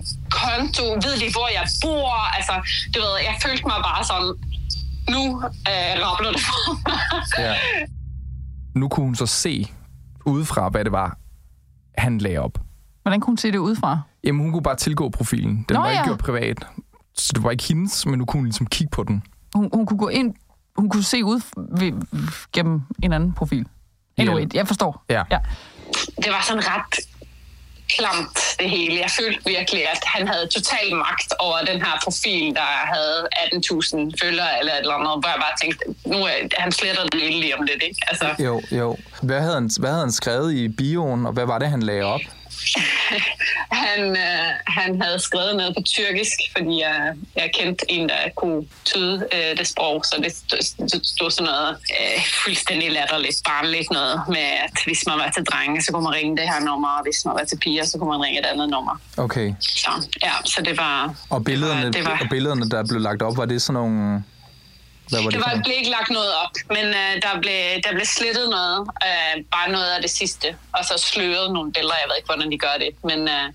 konto? 0.42 0.84
Ved 1.06 1.14
de, 1.24 1.28
hvor 1.36 1.48
jeg 1.58 1.66
bor? 1.84 2.12
Altså, 2.38 2.54
du 2.96 3.00
ved, 3.06 3.16
jeg 3.30 3.36
følte 3.46 3.64
mig 3.72 3.80
bare 3.90 4.04
sådan, 4.12 4.32
nu 5.14 5.24
øh, 5.72 5.94
rabler 6.06 6.32
det 6.32 6.42
for 6.42 6.90
mig. 6.90 7.00
Ja. 7.46 7.54
Nu 8.76 8.88
kunne 8.90 9.06
hun 9.06 9.16
så 9.16 9.26
se 9.26 9.68
udefra, 10.26 10.70
hvad 10.70 10.84
det 10.84 10.92
var, 10.92 11.18
han 11.98 12.18
lagde 12.18 12.38
op. 12.38 12.58
Hvordan 13.02 13.20
kunne 13.22 13.32
hun 13.32 13.38
se 13.38 13.52
det 13.52 13.58
udefra? 13.58 14.00
Jamen, 14.24 14.42
hun 14.42 14.52
kunne 14.52 14.64
bare 14.64 14.76
tilgå 14.76 15.10
profilen. 15.10 15.66
Den 15.70 15.74
Nå, 15.74 15.80
var 15.80 15.90
ikke 15.90 16.00
ja. 16.00 16.06
gjort 16.06 16.20
privat. 16.20 16.58
Så 17.18 17.32
det 17.36 17.44
var 17.44 17.52
ikke 17.52 17.64
hendes, 17.64 18.06
men 18.06 18.20
nu 18.20 18.26
kunne 18.26 18.40
hun 18.40 18.46
ligesom 18.46 18.68
kigge 18.68 18.92
på 18.92 19.04
den. 19.04 19.24
Hun, 19.56 19.70
hun 19.74 19.86
kunne 19.86 19.98
gå 19.98 20.08
ind, 20.08 20.34
hun 20.76 20.90
kunne 20.90 21.04
se 21.04 21.24
ud 21.24 21.42
ved, 21.80 21.92
gennem 22.54 22.82
en 23.04 23.14
anden 23.14 23.34
profil. 23.34 23.66
Anyway, 24.18 24.46
jeg 24.54 24.68
forstår. 24.68 25.06
Ja. 25.10 25.24
ja. 25.32 25.38
det 26.24 26.32
var 26.32 26.44
sådan 26.48 26.64
ret 26.68 27.00
klamt, 27.98 28.40
det 28.60 28.70
hele. 28.70 29.00
Jeg 29.00 29.10
følte 29.20 29.40
virkelig, 29.46 29.82
at 29.92 30.00
han 30.06 30.28
havde 30.28 30.48
total 30.48 30.96
magt 30.96 31.34
over 31.40 31.58
den 31.58 31.82
her 31.86 32.00
profil, 32.04 32.56
der 32.56 32.70
havde 32.94 33.28
18.000 33.36 34.26
følgere 34.26 34.60
eller 34.60 34.74
et 34.74 34.80
eller 34.80 34.94
andet, 34.94 35.14
hvor 35.22 35.30
jeg 35.30 35.42
bare 35.48 35.58
tænkte, 35.62 36.10
nu 36.10 36.18
er 36.18 36.32
han 36.58 36.72
sletter 36.72 37.04
det 37.04 37.22
hele 37.22 37.40
lige 37.40 37.58
om 37.58 37.64
lidt, 37.64 37.84
ikke? 37.84 38.02
Altså, 38.08 38.44
Jo, 38.44 38.62
jo. 38.72 38.98
Hvad 39.24 39.42
havde, 39.42 39.54
han, 39.54 39.70
hvad 39.80 39.90
havde 39.90 40.02
han 40.02 40.12
skrevet 40.12 40.54
i 40.54 40.68
bioen, 40.68 41.26
og 41.26 41.34
hvad 41.34 41.46
var 41.46 41.60
det, 41.60 41.70
han 41.70 41.84
lagde 41.84 42.04
op? 42.04 42.22
han, 43.84 44.00
øh, 44.26 44.50
han 44.68 45.02
havde 45.02 45.20
skrevet 45.20 45.56
noget 45.56 45.76
på 45.78 45.82
tyrkisk, 45.94 46.38
fordi 46.58 46.82
jeg, 46.82 47.14
jeg 47.36 47.52
kendte 47.54 47.92
en, 47.92 48.10
der 48.10 48.16
kunne 48.36 48.66
tyde 48.86 49.28
øh, 49.34 49.58
det 49.58 49.68
sprog, 49.68 50.06
så 50.06 50.16
det 50.24 50.32
stod, 50.36 50.88
det 50.90 51.08
stod 51.08 51.32
sådan 51.32 51.52
noget 51.52 51.70
øh, 51.70 52.20
fuldstændig 52.44 52.92
latterligt, 52.92 53.38
barnligt 53.46 53.92
noget 53.92 54.22
med, 54.28 54.48
at 54.66 54.76
hvis 54.86 55.02
man 55.08 55.18
var 55.18 55.30
til 55.36 55.44
drenge, 55.44 55.82
så 55.82 55.92
kunne 55.92 56.04
man 56.04 56.14
ringe 56.14 56.38
det 56.38 56.46
her 56.54 56.60
nummer, 56.60 56.90
og 56.90 57.04
hvis 57.04 57.26
man 57.26 57.34
var 57.34 57.44
til 57.44 57.58
piger, 57.58 57.86
så 57.86 57.98
kunne 57.98 58.10
man 58.10 58.22
ringe 58.22 58.40
et 58.40 58.46
andet 58.46 58.70
nummer. 58.70 58.96
Okay. 59.18 59.54
Så, 59.60 59.92
ja, 60.24 60.34
så 60.46 60.62
det 60.66 60.78
var... 60.78 61.16
Og 61.30 61.44
billederne, 61.44 61.92
det 61.92 62.06
var, 62.06 62.18
og 62.22 62.28
billederne 62.30 62.70
der 62.70 62.84
blev 62.90 63.02
lagt 63.02 63.22
op, 63.22 63.38
var 63.38 63.46
det 63.46 63.62
sådan 63.62 63.74
nogle... 63.74 64.24
Hvad 65.10 65.20
var 65.24 65.30
det, 65.30 65.40
for 65.44 65.50
var, 65.50 65.62
blev 65.66 65.76
ikke 65.82 65.90
lagt 65.98 66.10
noget 66.20 66.32
op, 66.44 66.54
men 66.76 66.86
øh, 67.02 67.12
der, 67.26 67.34
blev, 67.44 67.60
der 67.86 67.92
blev 67.98 68.06
slettet 68.06 68.46
noget, 68.58 68.80
øh, 69.08 69.34
bare 69.56 69.68
noget 69.72 69.90
af 69.96 70.02
det 70.02 70.12
sidste, 70.20 70.48
og 70.78 70.82
så 70.86 70.94
sløret 70.98 71.48
nogle 71.54 71.72
billeder, 71.76 71.98
jeg 72.02 72.08
ved 72.10 72.16
ikke, 72.20 72.30
hvordan 72.32 72.52
de 72.52 72.58
gør 72.58 72.76
det, 72.84 72.92
men, 73.10 73.20
øh, 73.36 73.46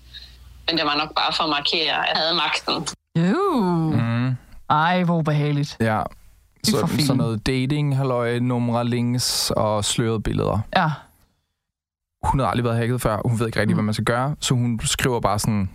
men 0.65 0.77
det 0.77 0.85
var 0.85 0.95
nok 1.01 1.11
bare 1.15 1.33
for 1.33 1.43
at 1.43 1.49
markere, 1.49 1.93
at 2.01 2.07
jeg 2.13 2.17
havde 2.21 2.35
magten. 2.43 2.75
Uh. 3.15 3.93
Mm, 3.93 4.35
Ej, 4.69 5.03
hvor 5.03 5.17
ubehageligt. 5.17 5.77
ja. 5.79 6.01
Så, 6.63 6.89
sådan 6.99 7.17
noget 7.17 7.47
dating, 7.47 7.97
halløj, 7.97 8.39
numre, 8.39 8.87
links 8.87 9.51
og 9.55 9.85
slørede 9.85 10.21
billeder. 10.21 10.59
Ja. 10.75 10.89
Hun 12.23 12.39
har 12.39 12.47
aldrig 12.47 12.63
været 12.63 12.77
hacket 12.77 13.01
før. 13.01 13.17
Hun 13.25 13.39
ved 13.39 13.47
ikke 13.47 13.59
rigtig, 13.59 13.73
mm. 13.73 13.77
hvad 13.77 13.83
man 13.83 13.93
skal 13.93 14.05
gøre. 14.05 14.35
Så 14.39 14.53
hun 14.53 14.79
skriver 14.83 15.19
bare 15.19 15.39
sådan, 15.39 15.69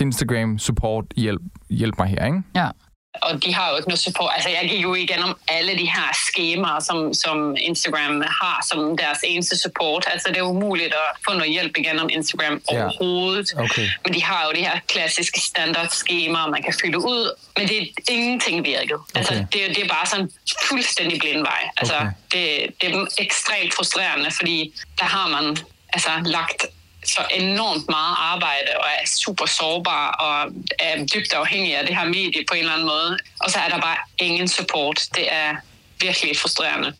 Instagram, 0.00 0.58
support, 0.58 1.04
hjælp, 1.16 1.42
hjælp 1.70 1.98
mig 1.98 2.08
her, 2.08 2.26
ikke? 2.26 2.42
Ja. 2.54 2.68
Og 3.14 3.42
de 3.44 3.54
har 3.54 3.70
jo 3.70 3.76
ikke 3.76 3.88
noget 3.88 3.98
support. 4.00 4.30
Altså, 4.34 4.48
jeg 4.48 4.68
gik 4.70 4.82
jo 4.82 4.94
igennem 4.94 5.34
alle 5.48 5.72
de 5.78 5.90
her 5.90 6.08
skemaer, 6.28 6.80
som, 6.80 7.14
som 7.14 7.56
Instagram 7.60 8.20
har 8.40 8.64
som 8.68 8.96
deres 8.96 9.18
eneste 9.24 9.58
support. 9.58 10.04
Altså, 10.12 10.28
det 10.28 10.36
er 10.36 10.42
umuligt 10.42 10.86
at 10.94 11.16
få 11.28 11.32
noget 11.34 11.50
hjælp 11.52 11.76
igennem 11.78 12.08
Instagram 12.12 12.62
Ja. 12.72 12.84
overhovedet. 12.84 13.52
Okay. 13.58 13.88
Men 14.04 14.14
de 14.14 14.22
har 14.24 14.44
jo 14.46 14.52
de 14.52 14.60
her 14.60 14.78
klassiske 14.88 15.40
standardskemaer, 15.40 16.46
man 16.50 16.62
kan 16.62 16.74
fylde 16.82 16.98
ud. 16.98 17.34
Men 17.56 17.68
det 17.68 17.78
er 17.82 17.86
ingenting 18.10 18.64
virket. 18.64 18.98
Altså, 19.14 19.32
Okay. 19.34 19.44
det, 19.52 19.64
er- 19.70 19.74
det 19.74 19.84
er 19.84 19.88
bare 19.88 20.06
sådan 20.06 20.30
fuldstændig 20.68 21.18
blind 21.20 21.40
vej. 21.40 21.62
Altså, 21.76 21.94
Okay. 21.96 22.10
det, 22.32 22.66
det 22.80 22.94
er 22.94 23.06
ekstremt 23.18 23.74
frustrerende, 23.74 24.30
fordi 24.30 24.74
der 24.98 25.04
har 25.04 25.28
man 25.28 25.56
altså, 25.92 26.10
lagt 26.24 26.66
så 27.04 27.20
enormt 27.34 27.88
meget 27.88 28.16
arbejde 28.18 28.70
og 28.76 28.84
er 29.00 29.06
super 29.06 29.46
sårbar 29.46 30.08
og 30.10 30.52
er 30.78 31.06
dybt 31.14 31.32
afhængig 31.32 31.76
af 31.78 31.86
det 31.86 31.96
her 31.96 32.04
medie 32.04 32.44
på 32.48 32.54
en 32.54 32.60
eller 32.60 32.72
anden 32.72 32.86
måde. 32.86 33.18
Og 33.40 33.50
så 33.50 33.58
er 33.58 33.68
der 33.68 33.80
bare 33.80 33.96
ingen 34.18 34.48
support. 34.48 35.00
Det 35.14 35.32
er 35.32 35.56
virkelig 36.00 36.36
frustrerende. 36.36 36.92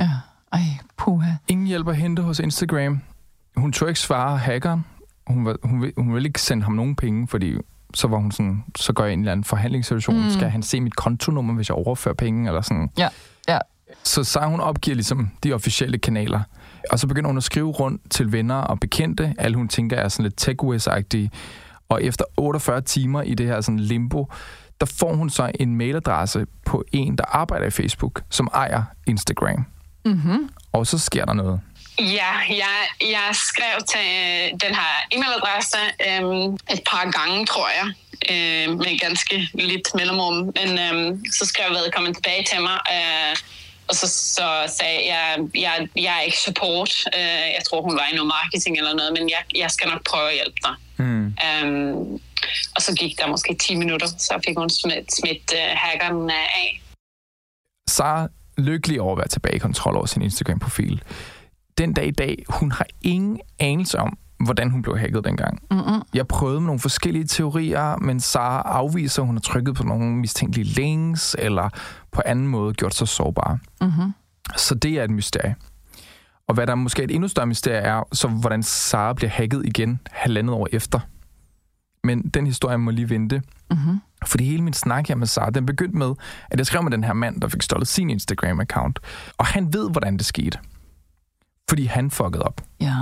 Ja. 0.00 0.10
Ej, 0.52 0.60
puha. 0.96 1.30
Ingen 1.48 1.66
hjælp 1.66 1.88
at 1.88 1.96
hente 1.96 2.22
hos 2.22 2.38
Instagram. 2.38 3.00
Hun 3.56 3.72
tog 3.72 3.88
ikke 3.88 4.00
svare 4.00 4.38
hackeren. 4.38 4.84
Hun, 5.26 5.56
hun, 5.62 5.82
vil, 5.82 5.92
hun 5.96 6.14
ville 6.14 6.26
ikke 6.28 6.40
sende 6.40 6.62
ham 6.62 6.72
nogen 6.72 6.96
penge, 6.96 7.28
fordi 7.28 7.54
så 7.94 8.08
var 8.08 8.16
hun 8.16 8.32
sådan, 8.32 8.64
så 8.76 8.92
går 8.92 9.04
jeg 9.04 9.12
ind 9.12 9.18
i 9.18 9.20
en 9.20 9.24
eller 9.24 9.32
anden 9.32 9.44
forhandlingssituation. 9.44 10.24
Mm. 10.24 10.30
Skal 10.30 10.50
han 10.50 10.62
se 10.62 10.80
mit 10.80 10.96
kontonummer, 10.96 11.54
hvis 11.54 11.68
jeg 11.68 11.76
overfører 11.76 12.14
penge? 12.14 12.48
Eller 12.48 12.60
sådan. 12.60 12.90
Ja, 12.98 13.08
ja. 13.48 13.58
Så 14.04 14.24
Sara, 14.24 14.46
hun 14.48 14.60
opgiver 14.60 14.94
ligesom 14.94 15.30
de 15.44 15.52
officielle 15.52 15.98
kanaler. 15.98 16.40
Og 16.90 16.98
så 16.98 17.06
begynder 17.06 17.28
hun 17.28 17.36
at 17.36 17.44
skrive 17.44 17.70
rundt 17.70 18.10
til 18.10 18.32
venner 18.32 18.54
og 18.54 18.80
bekendte. 18.80 19.34
Alle 19.38 19.56
hun 19.56 19.68
tænker 19.68 19.96
er 19.96 20.08
sådan 20.08 20.22
lidt 20.22 20.36
tech 20.36 20.88
agtige 20.88 21.30
Og 21.88 22.04
efter 22.04 22.24
48 22.36 22.80
timer 22.80 23.22
i 23.22 23.34
det 23.34 23.46
her 23.46 23.60
sådan 23.60 23.80
limbo, 23.80 24.32
der 24.80 24.86
får 24.86 25.14
hun 25.14 25.30
så 25.30 25.50
en 25.60 25.76
mailadresse 25.76 26.46
på 26.64 26.84
en, 26.92 27.18
der 27.18 27.24
arbejder 27.24 27.66
i 27.66 27.70
Facebook, 27.70 28.22
som 28.30 28.48
ejer 28.54 28.82
Instagram. 29.06 29.66
Mm-hmm. 30.04 30.48
Og 30.72 30.86
så 30.86 30.98
sker 30.98 31.24
der 31.24 31.32
noget. 31.32 31.60
Ja, 31.98 32.32
jeg, 32.48 32.78
jeg 33.00 33.28
skrev 33.32 33.76
til 33.88 34.00
øh, 34.00 34.50
den 34.64 34.74
her 34.74 34.92
e-mailadresse 35.14 35.78
øh, 36.08 36.44
et 36.74 36.82
par 36.90 37.10
gange, 37.10 37.46
tror 37.46 37.68
jeg, 37.78 37.86
øh, 38.32 38.76
med 38.78 38.98
ganske 38.98 39.48
lidt 39.54 39.88
mellemrum. 39.94 40.34
Men 40.34 40.68
øh, 40.84 41.18
så 41.32 41.46
skrev 41.46 41.70
vedkommende 41.70 42.18
tilbage 42.18 42.44
til 42.52 42.62
mig, 42.62 42.78
øh, 42.96 43.36
og 43.88 43.94
så, 43.94 44.06
så 44.08 44.74
sagde 44.78 45.00
jeg, 45.14 45.38
jeg, 45.54 45.88
jeg 45.96 46.16
er 46.16 46.20
ikke 46.20 46.38
support. 46.38 46.92
Øh, 47.16 47.46
jeg 47.56 47.62
tror, 47.68 47.82
hun 47.82 47.94
var 47.94 48.06
i 48.12 48.14
noget 48.14 48.32
marketing 48.40 48.78
eller 48.78 48.94
noget, 48.94 49.12
men 49.12 49.30
jeg, 49.30 49.42
jeg 49.54 49.70
skal 49.70 49.88
nok 49.88 50.04
prøve 50.10 50.28
at 50.28 50.34
hjælpe 50.34 50.58
dig. 50.62 50.74
Mm. 50.96 51.36
Um, 51.64 52.20
og 52.76 52.82
så 52.82 52.94
gik 52.94 53.18
der 53.18 53.26
måske 53.26 53.54
10 53.54 53.74
minutter, 53.74 54.06
så 54.06 54.40
fik 54.46 54.56
hun 54.56 54.70
smidt, 54.70 55.14
smidt 55.14 55.52
uh, 55.52 55.76
hackeren 55.76 56.16
uh, 56.16 56.58
af. 56.62 56.82
Sara 57.88 58.28
lykkelig 58.58 59.00
over 59.00 59.12
at 59.12 59.18
være 59.18 59.28
tilbage 59.28 59.56
i 59.56 59.58
kontrol 59.58 59.96
over 59.96 60.06
sin 60.06 60.22
Instagram-profil. 60.22 61.02
Den 61.78 61.92
dag 61.92 62.06
i 62.06 62.10
dag, 62.10 62.44
hun 62.48 62.72
har 62.72 62.86
ingen 63.02 63.40
anelse 63.58 63.98
om, 63.98 64.18
hvordan 64.44 64.70
hun 64.70 64.82
blev 64.82 64.98
hacket 64.98 65.24
dengang. 65.24 65.62
Mm-hmm. 65.70 66.02
Jeg 66.14 66.28
prøvede 66.28 66.60
med 66.60 66.66
nogle 66.66 66.80
forskellige 66.80 67.24
teorier, 67.24 67.96
men 67.96 68.20
Sara 68.20 68.62
afviser, 68.62 69.22
at 69.22 69.26
hun 69.26 69.36
har 69.36 69.40
trykket 69.40 69.74
på 69.74 69.82
nogle 69.82 70.16
mistænkelige 70.16 70.64
links, 70.64 71.36
eller 71.38 71.68
på 72.12 72.22
anden 72.24 72.46
måde 72.46 72.74
gjort 72.74 72.94
sig 72.94 73.08
sårbar. 73.08 73.58
Mm-hmm. 73.80 74.12
Så 74.56 74.74
det 74.74 74.92
er 74.92 75.04
et 75.04 75.10
mysterie. 75.10 75.56
Og 76.48 76.54
hvad 76.54 76.66
der 76.66 76.74
måske 76.74 77.02
er 77.02 77.04
et 77.04 77.10
endnu 77.10 77.28
større 77.28 77.46
mysterie 77.46 77.80
er, 77.80 78.02
så 78.12 78.28
hvordan 78.28 78.62
Sara 78.62 79.12
bliver 79.12 79.30
hacket 79.30 79.66
igen 79.66 80.00
halvandet 80.10 80.54
år 80.54 80.68
efter. 80.72 81.00
Men 82.04 82.22
den 82.22 82.46
historie 82.46 82.78
må 82.78 82.90
lige 82.90 83.10
vente. 83.10 83.42
Mm-hmm. 83.70 84.00
Fordi 84.26 84.44
hele 84.44 84.62
min 84.62 84.72
snak 84.72 85.08
her 85.08 85.14
med 85.14 85.26
Sara, 85.26 85.50
den 85.50 85.66
begyndte 85.66 85.98
med, 85.98 86.14
at 86.50 86.58
jeg 86.58 86.66
skrev 86.66 86.82
med 86.82 86.92
den 86.92 87.04
her 87.04 87.12
mand, 87.12 87.40
der 87.40 87.48
fik 87.48 87.62
stjålet 87.62 87.88
sin 87.88 88.10
Instagram-account. 88.10 88.94
Og 89.38 89.46
han 89.46 89.72
ved, 89.72 89.90
hvordan 89.90 90.16
det 90.16 90.26
skete. 90.26 90.58
Fordi 91.68 91.84
han 91.84 92.10
fuckede 92.10 92.42
op. 92.42 92.60
Ja. 92.80 92.96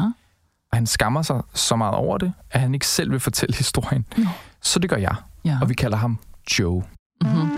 Og 0.72 0.76
han 0.78 0.86
skammer 0.86 1.22
sig 1.22 1.42
så 1.54 1.76
meget 1.76 1.94
over 1.94 2.18
det, 2.18 2.32
at 2.50 2.60
han 2.60 2.74
ikke 2.74 2.86
selv 2.86 3.10
vil 3.10 3.20
fortælle 3.20 3.56
historien. 3.56 4.06
Nå. 4.16 4.24
Så 4.60 4.78
det 4.78 4.90
gør 4.90 4.96
jeg. 4.96 5.14
Ja. 5.44 5.58
Og 5.62 5.68
vi 5.68 5.74
kalder 5.74 5.96
ham 5.96 6.18
Joe. 6.58 6.82
Mm-hmm. 7.22 7.50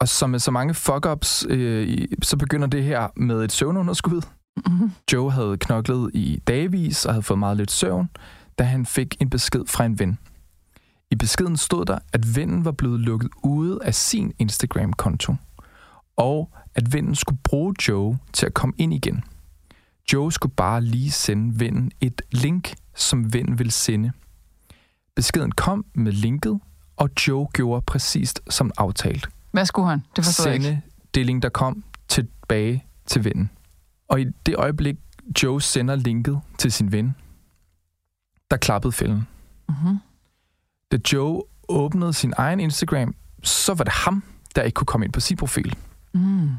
Og 0.00 0.08
som 0.08 0.30
med 0.30 0.38
så 0.38 0.50
mange 0.50 0.74
fuck-ups, 0.74 1.46
øh, 1.48 2.08
så 2.22 2.36
begynder 2.36 2.66
det 2.66 2.84
her 2.84 3.08
med 3.16 3.44
et 3.44 3.52
søvnunderskud. 3.52 4.22
Mm-hmm. 4.66 4.92
Joe 5.12 5.32
havde 5.32 5.56
knoklet 5.56 6.10
i 6.14 6.42
dagvis 6.46 7.04
og 7.04 7.12
havde 7.12 7.22
fået 7.22 7.38
meget 7.38 7.56
lidt 7.56 7.70
søvn, 7.70 8.08
da 8.58 8.64
han 8.64 8.86
fik 8.86 9.16
en 9.20 9.30
besked 9.30 9.66
fra 9.66 9.84
en 9.84 9.98
ven. 9.98 10.18
I 11.10 11.16
beskeden 11.16 11.56
stod 11.56 11.84
der, 11.84 11.98
at 12.12 12.36
vennen 12.36 12.64
var 12.64 12.72
blevet 12.72 13.00
lukket 13.00 13.30
ude 13.42 13.78
af 13.82 13.94
sin 13.94 14.32
Instagram-konto, 14.38 15.34
og 16.16 16.50
at 16.78 16.92
vennen 16.92 17.14
skulle 17.14 17.38
bruge 17.44 17.74
Joe 17.88 18.18
til 18.32 18.46
at 18.46 18.54
komme 18.54 18.74
ind 18.78 18.94
igen. 18.94 19.24
Joe 20.12 20.32
skulle 20.32 20.54
bare 20.54 20.80
lige 20.80 21.10
sende 21.10 21.60
vennen 21.60 21.90
et 22.00 22.22
link, 22.32 22.74
som 22.94 23.32
vennen 23.32 23.58
ville 23.58 23.72
sende. 23.72 24.12
Beskeden 25.16 25.52
kom 25.52 25.84
med 25.94 26.12
linket, 26.12 26.60
og 26.96 27.10
Joe 27.28 27.48
gjorde 27.52 27.82
præcist 27.82 28.40
som 28.50 28.70
aftalt 28.78 29.28
Hvad 29.50 29.66
skulle 29.66 29.88
han? 29.88 30.02
Det 30.16 30.24
forstår 30.24 30.44
jeg 30.44 30.54
ikke. 30.54 30.64
sende 30.64 30.80
det 31.14 31.26
link, 31.26 31.42
der 31.42 31.48
kom 31.48 31.84
tilbage 32.08 32.84
til 33.06 33.24
vennen. 33.24 33.50
Og 34.08 34.20
i 34.20 34.26
det 34.46 34.56
øjeblik, 34.56 34.96
Joe 35.42 35.62
sender 35.62 35.96
linket 35.96 36.40
til 36.58 36.72
sin 36.72 36.92
ven, 36.92 37.14
der 38.50 38.56
klappede 38.56 38.92
fælden. 38.92 39.26
Mm-hmm. 39.68 39.98
Da 40.92 40.98
Joe 41.12 41.42
åbnede 41.68 42.12
sin 42.12 42.32
egen 42.36 42.60
Instagram, 42.60 43.14
så 43.42 43.74
var 43.74 43.84
det 43.84 43.92
ham, 43.92 44.22
der 44.56 44.62
ikke 44.62 44.74
kunne 44.74 44.86
komme 44.86 45.06
ind 45.06 45.12
på 45.12 45.20
sin 45.20 45.36
profil. 45.36 45.76
Mm. 46.14 46.50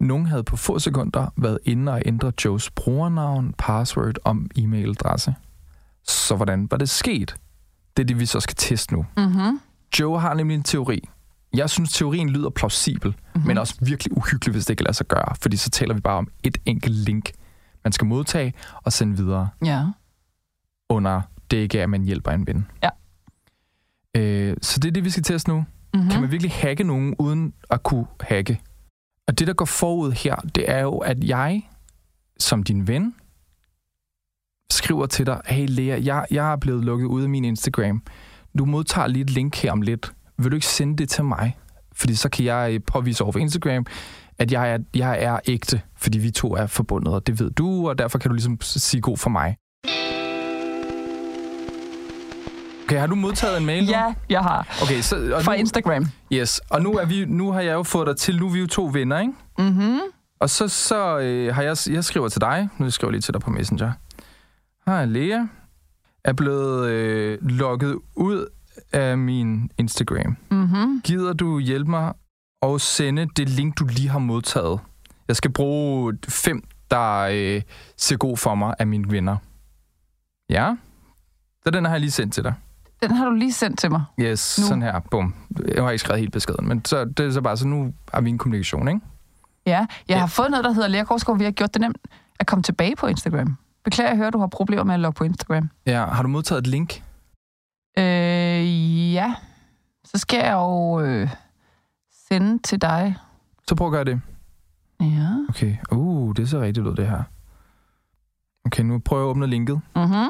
Nogen 0.00 0.26
havde 0.26 0.44
på 0.44 0.56
få 0.56 0.78
sekunder 0.78 1.32
været 1.36 1.58
inde 1.64 1.92
og 1.92 2.02
ændre 2.06 2.32
Joes 2.44 2.70
brugernavn, 2.70 3.54
password 3.58 4.14
og 4.24 4.36
e-mailadresse. 4.58 5.32
Så 6.02 6.36
hvordan 6.36 6.68
var 6.70 6.76
det 6.76 6.88
sket? 6.90 7.36
Det 7.96 8.02
er 8.02 8.06
det, 8.06 8.18
vi 8.20 8.26
så 8.26 8.40
skal 8.40 8.54
teste 8.58 8.94
nu. 8.94 9.06
Mm-hmm. 9.16 9.60
Joe 10.00 10.20
har 10.20 10.34
nemlig 10.34 10.54
en 10.54 10.62
teori. 10.62 11.08
Jeg 11.54 11.70
synes, 11.70 11.92
teorien 11.92 12.28
lyder 12.28 12.50
plausibel, 12.50 13.08
mm-hmm. 13.34 13.46
men 13.48 13.58
også 13.58 13.74
virkelig 13.80 14.16
uhyggelig, 14.16 14.52
hvis 14.52 14.64
det 14.66 14.70
ikke 14.70 14.78
kan 14.78 14.84
lade 14.84 14.96
sig 14.96 15.06
gøre. 15.06 15.34
Fordi 15.40 15.56
så 15.56 15.70
taler 15.70 15.94
vi 15.94 16.00
bare 16.00 16.16
om 16.18 16.28
et 16.42 16.58
enkelt 16.66 16.94
link, 16.96 17.30
man 17.84 17.92
skal 17.92 18.06
modtage 18.06 18.54
og 18.74 18.92
sende 18.92 19.16
videre 19.16 19.48
Ja. 19.64 19.84
under 20.88 21.20
dække 21.50 21.78
af, 21.78 21.82
at 21.82 21.90
man 21.90 22.02
hjælper 22.02 22.30
en 22.30 22.46
ven. 22.46 22.66
Ja. 22.82 22.88
Øh, 24.16 24.56
så 24.62 24.80
det 24.80 24.88
er 24.88 24.92
det, 24.92 25.04
vi 25.04 25.10
skal 25.10 25.22
teste 25.22 25.50
nu. 25.50 25.64
Mm-hmm. 25.94 26.10
Kan 26.10 26.20
man 26.20 26.30
virkelig 26.30 26.52
hacke 26.52 26.84
nogen 26.84 27.14
uden 27.18 27.52
at 27.70 27.82
kunne 27.82 28.06
hacke? 28.20 28.60
Og 29.28 29.38
det, 29.38 29.46
der 29.46 29.52
går 29.52 29.64
forud 29.64 30.12
her, 30.12 30.36
det 30.36 30.70
er 30.70 30.80
jo, 30.80 30.98
at 30.98 31.24
jeg, 31.24 31.70
som 32.38 32.62
din 32.62 32.88
ven, 32.88 33.14
skriver 34.70 35.06
til 35.06 35.26
dig, 35.26 35.40
hey 35.46 35.66
Lea, 35.68 36.00
jeg, 36.04 36.26
jeg 36.30 36.52
er 36.52 36.56
blevet 36.56 36.84
lukket 36.84 37.06
ud 37.06 37.22
af 37.22 37.28
min 37.28 37.44
Instagram. 37.44 38.02
Du 38.58 38.64
modtager 38.64 39.06
lige 39.06 39.22
et 39.22 39.30
link 39.30 39.56
her 39.56 39.72
om 39.72 39.82
lidt. 39.82 40.12
Vil 40.38 40.50
du 40.50 40.56
ikke 40.56 40.66
sende 40.66 40.96
det 40.96 41.08
til 41.08 41.24
mig? 41.24 41.56
Fordi 41.92 42.14
så 42.14 42.28
kan 42.28 42.44
jeg 42.44 42.84
påvise 42.84 43.24
over 43.24 43.32
for 43.32 43.38
Instagram, 43.38 43.86
at 44.38 44.52
jeg 44.52 44.72
er, 44.72 44.78
jeg 44.94 45.22
er 45.22 45.40
ægte, 45.46 45.80
fordi 45.96 46.18
vi 46.18 46.30
to 46.30 46.54
er 46.54 46.66
forbundet, 46.66 47.14
og 47.14 47.26
det 47.26 47.40
ved 47.40 47.50
du, 47.50 47.88
og 47.88 47.98
derfor 47.98 48.18
kan 48.18 48.28
du 48.28 48.34
ligesom 48.34 48.60
sige 48.60 49.00
god 49.00 49.16
for 49.16 49.30
mig. 49.30 49.56
Okay, 52.96 53.00
har 53.00 53.06
du 53.06 53.14
modtaget 53.14 53.58
en 53.58 53.66
mail 53.66 53.84
nu? 53.84 53.90
Ja, 53.90 54.14
jeg 54.28 54.40
har. 54.40 54.78
Okay, 54.82 55.00
så, 55.00 55.34
og 55.34 55.42
Fra 55.42 55.52
nu, 55.52 55.58
Instagram. 55.58 56.06
Yes, 56.32 56.60
og 56.70 56.82
nu, 56.82 56.92
er 56.92 57.04
vi, 57.04 57.24
nu 57.24 57.52
har 57.52 57.60
jeg 57.60 57.72
jo 57.72 57.82
fået 57.82 58.06
dig 58.06 58.16
til, 58.16 58.38
nu 58.38 58.46
er 58.46 58.52
vi 58.52 58.60
jo 58.60 58.66
to 58.66 58.90
venner, 58.92 59.18
ikke? 59.18 59.32
Mm-hmm. 59.58 59.98
Og 60.40 60.50
så, 60.50 60.68
så 60.68 61.18
øh, 61.18 61.54
har 61.54 61.62
jeg, 61.62 61.76
jeg 61.90 62.04
skriver 62.04 62.28
til 62.28 62.40
dig, 62.40 62.68
nu 62.78 62.90
skriver 62.90 63.08
jeg 63.08 63.12
lige 63.12 63.20
til 63.20 63.34
dig 63.34 63.40
på 63.40 63.50
Messenger. 63.50 63.92
Hej 64.86 65.04
Lea, 65.04 65.38
er 66.24 66.32
blevet 66.32 66.88
øh, 66.88 67.38
logget 67.42 67.98
ud 68.14 68.46
af 68.92 69.18
min 69.18 69.70
Instagram. 69.78 70.36
Mm-hmm. 70.50 71.00
Gider 71.04 71.32
du 71.32 71.58
hjælpe 71.58 71.90
mig 71.90 72.12
og 72.62 72.80
sende 72.80 73.26
det 73.36 73.48
link, 73.48 73.78
du 73.78 73.84
lige 73.84 74.08
har 74.08 74.18
modtaget? 74.18 74.80
Jeg 75.28 75.36
skal 75.36 75.52
bruge 75.52 76.18
fem, 76.28 76.62
der 76.90 77.18
øh, 77.32 77.62
ser 77.96 78.16
god 78.16 78.36
for 78.36 78.54
mig 78.54 78.74
af 78.78 78.86
mine 78.86 79.10
venner. 79.10 79.36
Ja, 80.50 80.76
så 81.64 81.70
den 81.70 81.84
har 81.84 81.92
jeg 81.92 82.00
lige 82.00 82.10
sendt 82.10 82.34
til 82.34 82.44
dig. 82.44 82.54
Den 83.02 83.10
har 83.10 83.24
du 83.24 83.34
lige 83.34 83.52
sendt 83.52 83.78
til 83.78 83.90
mig. 83.90 84.04
Yes, 84.20 84.58
Nu. 84.58 84.66
sådan 84.66 84.82
her. 84.82 85.00
Bum. 85.10 85.34
Jeg 85.74 85.82
har 85.84 85.90
ikke 85.90 86.00
skrevet 86.00 86.20
helt 86.20 86.32
beskeden, 86.32 86.68
men 86.68 86.84
så, 86.84 87.04
det 87.04 87.20
er 87.26 87.30
så 87.30 87.40
bare, 87.40 87.56
så 87.56 87.66
nu 87.66 87.92
har 88.14 88.20
vi 88.20 88.30
en 88.30 88.38
kommunikation, 88.38 88.88
ikke? 88.88 89.00
Ja, 89.66 89.72
jeg 89.78 89.86
Ja. 90.08 90.18
har 90.18 90.26
fået 90.26 90.50
noget, 90.50 90.64
der 90.64 90.72
hedder 90.72 90.88
Lea 90.88 91.04
Korsgaard. 91.04 91.38
Vi 91.38 91.44
har 91.44 91.50
gjort 91.50 91.74
det 91.74 91.80
nemt 91.80 91.98
at 92.40 92.46
komme 92.46 92.62
tilbage 92.62 92.96
på 92.96 93.06
Instagram. 93.06 93.56
Beklager, 93.84 94.08
jeg 94.10 94.16
hører, 94.16 94.30
du 94.30 94.38
har 94.38 94.46
problemer 94.46 94.84
med 94.84 94.94
at 94.94 95.00
logge 95.00 95.16
på 95.18 95.24
Instagram. 95.24 95.70
Ja, 95.86 96.04
har 96.06 96.22
du 96.22 96.28
modtaget 96.28 96.60
et 96.60 96.66
link? 96.66 97.02
Øh, 97.98 99.12
ja. 99.14 99.34
Så 100.04 100.18
skal 100.18 100.38
jeg 100.44 100.52
jo 100.52 101.00
øh, 101.00 101.28
sende 102.28 102.62
til 102.62 102.82
dig. 102.82 103.16
Så 103.68 103.74
prøv 103.74 103.86
at 103.86 103.92
gøre 103.92 104.04
det. 104.04 104.20
Ja. 105.00 105.28
Okay. 105.48 105.76
Uh, 105.92 106.34
det 106.36 106.48
ser 106.50 106.60
rigtigt 106.60 106.86
ud, 106.86 106.94
det 106.96 107.06
her. 107.08 107.22
Okay, 108.66 108.82
nu 108.82 108.98
prøver 108.98 109.22
jeg 109.22 109.26
at 109.26 109.30
åbne 109.30 109.46
linket. 109.46 109.80
Mm-hmm. 109.96 110.28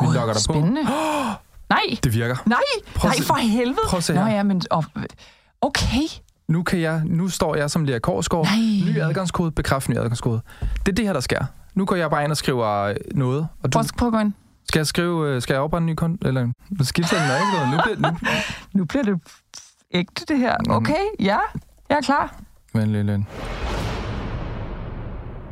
Vi 0.00 0.06
logger 0.14 0.32
dig 0.32 0.42
på. 0.48 0.54
Nej. 1.70 1.98
Det 2.04 2.14
virker. 2.14 2.36
Nej, 2.46 2.58
Prøv 2.94 3.08
nej 3.08 3.16
for 3.26 3.34
helvede. 3.34 3.78
prøv 3.88 3.98
at 3.98 4.04
se 4.04 4.14
Nå 4.14 4.24
her. 4.24 4.34
ja, 4.36 4.42
men... 4.42 4.62
Og, 4.70 4.84
okay. 5.60 6.02
Nu, 6.48 6.62
kan 6.62 6.80
jeg, 6.80 7.02
nu 7.04 7.28
står 7.28 7.54
jeg 7.56 7.70
som 7.70 7.84
Lea 7.84 7.98
Korsgaard. 7.98 8.44
Nej. 8.44 8.92
Ny 8.92 9.00
adgangskode, 9.00 9.50
bekræft 9.50 9.88
ny 9.88 9.96
adgangskode. 9.96 10.40
Det 10.60 10.88
er 10.88 10.92
det 10.92 11.04
her, 11.04 11.12
der 11.12 11.20
sker. 11.20 11.44
Nu 11.74 11.84
går 11.84 11.96
jeg 11.96 12.10
bare 12.10 12.24
ind 12.24 12.30
og 12.30 12.36
skriver 12.36 12.66
øh, 12.82 12.96
noget. 13.14 13.48
Og 13.62 13.72
du, 13.72 13.78
Prøv, 13.78 13.84
prøv 13.98 14.08
at 14.08 14.12
gå 14.12 14.18
ind. 14.18 14.32
skal 14.68 14.78
jeg 14.78 14.86
skrive, 14.86 15.28
øh, 15.28 15.42
skal 15.42 15.54
jeg 15.54 15.60
oprette 15.62 15.82
en 15.82 15.86
ny 15.86 15.94
konto? 15.94 16.28
Eller 16.28 16.40
jeg 17.12 17.20
den 17.20 17.70
ikke. 17.70 17.76
Nu 17.76 17.82
bliver 17.84 18.10
nu, 18.12 18.18
Nu 18.78 18.84
bliver 18.84 19.02
det 19.04 19.20
ægte, 19.94 20.24
det 20.28 20.38
her. 20.38 20.56
Okay, 20.68 21.04
ja. 21.20 21.38
Jeg 21.90 21.96
er 21.96 22.00
klar. 22.02 22.34
Vent 22.74 22.90
lidt, 22.92 23.06
lidt. 23.06 23.20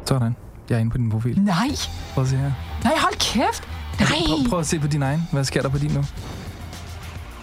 Sådan. 0.07 0.37
Jeg 0.71 0.77
er 0.77 0.81
inde 0.81 0.91
på 0.91 0.99
din 0.99 1.11
profil. 1.11 1.41
Nej. 1.41 1.69
Prøv 2.15 2.25
at 2.25 2.31
se 2.31 2.37
her. 2.37 2.53
Nej, 2.85 2.93
hold 2.99 3.15
kæft. 3.15 3.69
Nej. 4.01 4.09
Prøv, 4.27 4.39
prøv 4.49 4.59
at 4.61 4.67
se 4.67 4.79
på 4.79 4.87
din 4.87 5.03
egen. 5.03 5.29
Hvad 5.33 5.45
sker 5.45 5.63
der 5.63 5.69
på 5.69 5.79
din 5.79 5.91
nu? 5.91 6.05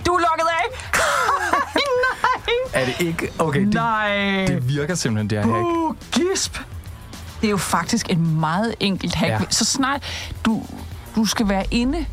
Du 0.05 0.11
er 0.13 0.19
lukket 0.19 0.47
af. 0.49 0.65
Nej. 1.83 2.53
Er 2.81 2.85
det 2.85 2.95
ikke? 2.99 3.29
Okay, 3.39 3.65
det, 3.65 3.73
Nej. 3.73 4.45
det 4.47 4.67
virker 4.69 4.95
simpelthen, 4.95 5.29
det 5.29 5.37
her 5.45 5.53
hack. 5.53 5.65
Uh, 5.65 5.95
gisp. 6.11 6.59
Det 7.41 7.47
er 7.47 7.51
jo 7.51 7.57
faktisk 7.57 8.09
en 8.09 8.39
meget 8.39 8.75
enkelt 8.79 9.15
hack. 9.15 9.31
Ja. 9.31 9.39
Så 9.49 9.65
snart 9.65 10.03
du, 10.45 10.63
du 11.15 11.25
skal 11.25 11.49
være 11.49 11.65
inde 11.71 12.05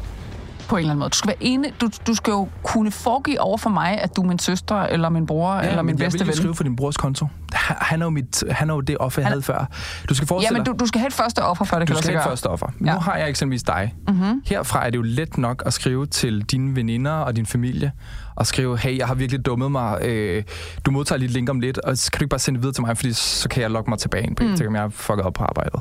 på 0.71 0.77
en 0.77 0.81
eller 0.81 0.91
anden 0.91 0.99
måde. 0.99 1.11
Du 1.11 1.17
skal 1.17 1.29
være 1.29 1.37
inde. 1.43 1.71
Du, 1.81 1.91
du 2.07 2.15
skal 2.15 2.31
jo 2.31 2.49
kunne 2.63 2.91
foregive 2.91 3.41
over 3.41 3.59
for 3.59 3.71
mig, 3.71 4.01
at 4.01 4.17
du 4.17 4.23
er 4.23 4.27
min 4.27 4.39
søster, 4.39 4.77
eller 4.77 5.09
min 5.09 5.27
bror, 5.27 5.55
ja, 5.55 5.69
eller 5.69 5.83
min 5.83 5.87
men 5.95 5.99
jeg 6.03 6.07
bedste 6.07 6.19
vil 6.19 6.27
ven. 6.27 6.27
lige 6.27 6.37
skrive 6.37 6.55
for 6.55 6.63
din 6.65 6.77
brors 6.77 6.97
konto. 6.97 7.27
Han 7.55 8.01
er 8.03 8.07
jo, 8.07 8.11
mit, 8.11 8.45
han 8.51 8.71
er 8.71 8.75
jo 8.75 8.81
det 8.81 8.97
offer, 9.01 9.21
jeg 9.23 9.27
Han- 9.27 9.33
havde 9.33 9.43
før. 9.43 9.67
Du 10.09 10.15
skal 10.15 10.25
Ja, 10.25 10.35
forestille 10.35 10.59
men 10.59 10.65
dig, 10.67 10.73
du, 10.75 10.79
du 10.85 10.87
skal 10.87 10.99
have 10.99 11.07
et 11.07 11.13
første 11.13 11.43
offer, 11.45 11.65
før 11.65 11.79
det 11.79 11.89
du 11.89 11.91
kan 11.91 11.95
lade 11.95 12.03
skal 12.05 12.13
ikke 12.13 12.19
gøre. 12.23 12.31
første 12.31 12.47
offer. 12.47 12.67
Nu 12.79 12.93
Ja. 12.93 12.99
har 12.99 13.17
jeg 13.17 13.29
eksempelvis 13.29 13.63
dig. 13.63 13.95
Mm-hmm. 14.09 14.43
Herfra 14.47 14.87
er 14.87 14.91
det 14.91 14.97
jo 14.97 15.03
let 15.03 15.39
nok 15.39 15.63
at 15.67 15.73
skrive 15.73 16.07
til 16.07 16.43
dine 16.43 16.77
veninder 16.77 17.13
og 17.13 17.37
din 17.37 17.47
familie, 17.47 17.93
og 18.37 18.47
skrive, 18.47 18.79
hey, 18.79 18.99
jeg 18.99 19.07
har 19.07 19.15
virkelig 19.15 19.47
dummet 19.47 19.73
mig, 19.73 19.99
øh, 20.03 20.43
du 20.87 20.91
modtager 20.91 21.19
lige 21.19 21.27
et 21.29 21.33
link 21.35 21.49
om 21.51 21.61
lidt, 21.61 21.79
og 21.79 21.99
så 21.99 22.11
kan 22.13 22.19
du 22.19 22.25
ikke 22.25 22.31
bare 22.31 22.39
sende 22.39 22.57
det 22.59 22.63
videre 22.63 22.75
til 22.75 22.83
mig, 22.87 22.97
fordi 22.97 23.13
så 23.13 23.49
kan 23.49 23.63
jeg 23.63 23.71
logge 23.71 23.91
mig 23.91 23.99
tilbage 23.99 24.25
ind 24.27 24.37
på 24.37 24.43
Mm. 24.45 24.51
Instagram, 24.51 24.75
jeg 24.75 24.85
er 24.85 24.89
fucket 24.89 25.25
op 25.25 25.33
på 25.35 25.45
arbejdet. 25.45 25.81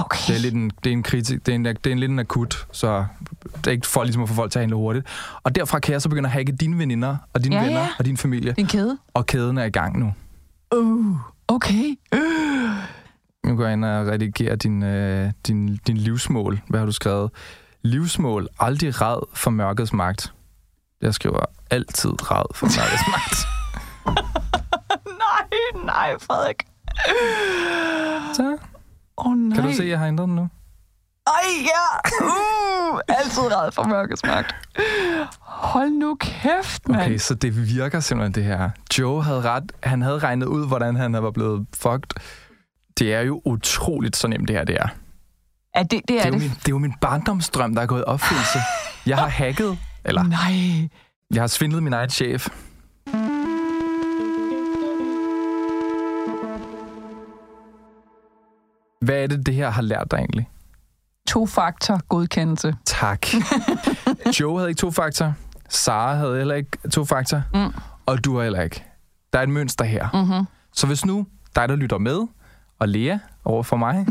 Okay. 0.00 0.18
Det 0.26 0.36
er 0.36 0.40
lidt 0.40 0.54
en, 0.54 0.70
det 0.84 0.90
er 0.90 0.92
en 0.92 1.02
kritik, 1.02 1.46
det 1.46 1.52
er, 1.52 1.56
en, 1.56 1.64
det 1.64 1.86
er 1.86 1.90
en 1.90 1.98
lidt 1.98 2.10
en 2.10 2.18
akut, 2.18 2.66
så 2.72 3.04
det 3.56 3.66
er 3.66 3.70
ikke 3.70 3.86
for 3.86 4.02
ligesom 4.04 4.22
at 4.22 4.28
få 4.28 4.34
folk 4.34 4.52
til 4.52 4.58
at 4.58 4.62
handle 4.62 4.76
hurtigt. 4.76 5.06
Og 5.42 5.54
derfra 5.54 5.78
kan 5.78 5.92
jeg 5.92 6.02
så 6.02 6.08
begynde 6.08 6.26
at 6.26 6.32
hacke 6.32 6.52
dine 6.52 6.78
veninder 6.78 7.16
og 7.34 7.44
dine 7.44 7.56
Ja, 7.56 7.62
venner 7.64 7.80
ja. 7.80 7.88
og 7.98 8.04
din 8.04 8.16
familie, 8.16 8.52
Din 8.52 8.66
kæde. 8.66 8.98
og 9.14 9.26
kæden 9.26 9.58
er 9.58 9.64
i 9.64 9.70
gang 9.70 9.98
nu. 9.98 10.12
Uh, 10.76 11.16
okay. 11.48 11.98
Nu 13.46 13.56
går 13.56 13.64
jeg 13.64 13.72
ind 13.72 13.84
og 13.84 14.06
redigerer 14.06 14.56
din, 14.56 14.82
øh, 14.82 15.32
din, 15.46 15.76
din 15.86 15.96
livsmål. 15.96 16.60
Hvad 16.68 16.80
har 16.80 16.86
du 16.86 16.92
skrevet? 16.92 17.30
Livsmål. 17.82 18.48
Aldrig 18.60 19.00
ræd 19.00 19.26
for 19.34 19.50
mørkets 19.50 19.92
magt. 19.92 20.32
Jeg 21.02 21.14
skriver 21.14 21.40
altid 21.70 22.30
ræd 22.30 22.44
for 22.54 22.66
mørkets 22.66 23.02
magt. 23.14 23.46
nej, 25.06 25.84
nej, 25.84 26.14
Frederik. 26.20 26.62
Så 28.34 28.58
oh, 29.26 29.34
nej. 29.36 29.54
kan 29.56 29.64
du 29.68 29.72
se, 29.74 29.82
at 29.82 29.88
jeg 29.88 29.98
har 29.98 30.06
ændret 30.06 30.26
den 30.28 30.36
nu? 30.36 30.48
Ej, 31.26 31.32
ja. 31.62 32.24
Uh, 32.26 32.98
altid 33.08 33.42
red 33.42 33.72
for 33.72 33.82
mørkets 33.84 34.22
magt. 34.24 34.54
Hold 35.40 35.90
nu 35.90 36.16
kæft, 36.20 36.88
mand. 36.88 37.00
Okay, 37.00 37.18
så 37.18 37.34
det 37.34 37.68
virker 37.76 38.00
simpelthen 38.00 38.34
det 38.34 38.44
her. 38.44 38.70
Joe 38.98 39.22
havde 39.24 39.40
ret. 39.42 39.72
Han 39.82 40.02
havde 40.02 40.18
regnet 40.18 40.46
ud, 40.46 40.66
hvordan 40.66 40.96
han 40.96 41.12
var 41.12 41.30
blevet 41.30 41.66
fucked. 41.76 42.20
Det 42.98 43.14
er 43.14 43.20
jo 43.20 43.42
utroligt 43.44 44.16
så 44.16 44.28
nemt, 44.28 44.48
det 44.48 44.56
her 44.56 44.64
det 44.64 44.76
er. 44.80 44.88
Ja, 45.76 45.82
det, 45.82 45.90
det 45.90 46.02
Det 46.08 46.16
er 46.18 46.22
er, 46.22 46.26
jo 46.26 46.32
det. 46.32 46.40
min, 46.40 46.50
det 46.50 46.66
er 46.66 46.70
jo 46.70 46.78
min 46.78 46.94
barndomsdrøm, 47.00 47.74
der 47.74 47.82
er 47.82 47.86
gået 47.86 48.00
i 48.00 48.04
opfyldelse. 48.06 48.58
Jeg 49.06 49.16
har 49.18 49.28
hacket, 49.28 49.78
eller 50.04 50.22
Nej. 50.22 50.88
jeg 51.34 51.42
har 51.42 51.46
svindlet 51.46 51.82
min 51.82 51.92
egen 51.92 52.10
chef. 52.10 52.48
Hvad 59.00 59.22
er 59.22 59.26
det, 59.26 59.46
det 59.46 59.54
her 59.54 59.70
har 59.70 59.82
lært 59.82 60.10
dig 60.10 60.16
egentlig? 60.16 60.48
To-faktor 61.28 62.00
godkendelse. 62.08 62.76
Tak. 62.84 63.26
Joe 64.40 64.58
havde 64.58 64.68
ikke 64.68 64.78
to 64.78 64.90
faktor. 64.90 65.34
Sara 65.68 66.14
havde 66.14 66.36
heller 66.36 66.54
ikke 66.54 66.88
to 66.92 67.04
faktor. 67.04 67.42
Mm. 67.54 67.74
Og 68.06 68.24
du 68.24 68.36
har 68.36 68.42
heller 68.42 68.62
ikke. 68.62 68.84
Der 69.32 69.38
er 69.38 69.42
et 69.42 69.48
mønster 69.48 69.84
her. 69.84 70.08
Mm-hmm. 70.14 70.46
Så 70.72 70.86
hvis 70.86 71.06
nu 71.06 71.26
dig, 71.56 71.68
der 71.68 71.76
lytter 71.76 71.98
med, 71.98 72.18
og 72.78 72.88
Lea 72.88 73.18
over 73.44 73.62
for 73.62 73.76
mig, 73.76 74.06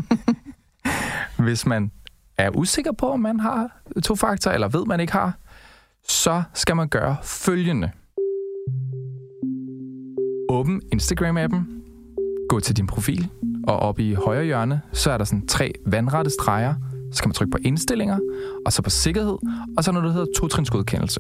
hvis 1.45 1.65
man 1.65 1.91
er 2.37 2.49
usikker 2.49 2.91
på, 2.91 3.11
om 3.11 3.19
man 3.19 3.39
har 3.39 3.79
to 4.03 4.15
faktor, 4.15 4.51
eller 4.51 4.67
ved, 4.67 4.85
man 4.85 4.99
ikke 4.99 5.13
har, 5.13 5.33
så 6.07 6.43
skal 6.53 6.75
man 6.75 6.89
gøre 6.89 7.17
følgende. 7.23 7.91
Åbn 10.49 10.79
Instagram-appen, 10.95 11.59
gå 12.49 12.59
til 12.59 12.77
din 12.77 12.87
profil, 12.87 13.29
og 13.67 13.79
oppe 13.79 14.03
i 14.03 14.13
højre 14.13 14.45
hjørne, 14.45 14.81
så 14.93 15.11
er 15.11 15.17
der 15.17 15.25
sådan 15.25 15.47
tre 15.47 15.73
vandrette 15.85 16.31
streger. 16.31 16.73
Så 17.11 17.23
kan 17.23 17.29
man 17.29 17.33
trykke 17.33 17.51
på 17.51 17.57
indstillinger, 17.63 18.19
og 18.65 18.73
så 18.73 18.81
på 18.81 18.89
sikkerhed, 18.89 19.37
og 19.77 19.83
så 19.83 19.91
noget, 19.91 20.05
der 20.05 20.11
hedder 20.11 20.27
totrinsgodkendelse. 20.35 21.19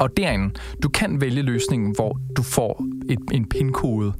Og 0.00 0.16
derinde, 0.16 0.54
du 0.82 0.88
kan 0.88 1.20
vælge 1.20 1.42
løsningen, 1.42 1.94
hvor 1.94 2.20
du 2.36 2.42
får 2.42 2.84
et, 3.08 3.18
en 3.32 3.48
PIN-kode 3.48 4.12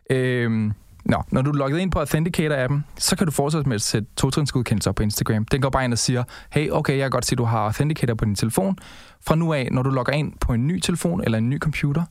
Øhm, 0.09 0.73
nå, 1.05 1.23
når 1.31 1.41
du 1.41 1.49
er 1.51 1.55
logget 1.55 1.79
ind 1.79 1.91
på 1.91 1.99
Authenticator-appen, 1.99 2.79
så 2.97 3.15
kan 3.15 3.25
du 3.25 3.31
fortsætte 3.31 3.69
med 3.69 3.75
at 3.75 3.81
sætte 3.81 4.07
totrinsgodkendelser 4.15 4.91
på 4.91 5.03
Instagram. 5.03 5.45
Den 5.45 5.61
går 5.61 5.69
bare 5.69 5.85
ind 5.85 5.93
og 5.93 5.99
siger, 5.99 6.23
hey, 6.51 6.69
okay, 6.71 6.93
jeg 6.93 7.03
kan 7.03 7.11
godt 7.11 7.25
se, 7.25 7.33
at 7.33 7.37
du 7.37 7.43
har 7.43 7.59
Authenticator 7.59 8.13
på 8.13 8.25
din 8.25 8.35
telefon. 8.35 8.77
Fra 9.27 9.35
nu 9.35 9.53
af, 9.53 9.67
når 9.71 9.83
du 9.83 9.89
logger 9.89 10.13
ind 10.13 10.33
på 10.41 10.53
en 10.53 10.67
ny 10.67 10.79
telefon 10.79 11.23
eller 11.23 11.37
en 11.37 11.49
ny 11.49 11.59
computer, 11.59 12.03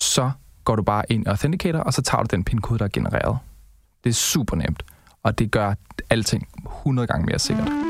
så 0.00 0.30
går 0.64 0.76
du 0.76 0.82
bare 0.82 1.04
ind 1.08 1.24
i 1.24 1.28
Authenticator, 1.28 1.78
og 1.78 1.92
så 1.92 2.02
tager 2.02 2.22
du 2.22 2.36
den 2.36 2.44
PIN-kode, 2.44 2.78
der 2.78 2.84
er 2.84 2.88
genereret. 2.92 3.38
Det 4.04 4.10
er 4.10 4.14
super 4.14 4.56
nemt, 4.56 4.82
og 5.22 5.38
det 5.38 5.50
gør 5.50 5.74
alting 6.10 6.48
100 6.66 7.06
gange 7.06 7.26
mere 7.26 7.38
sikkert. 7.38 7.89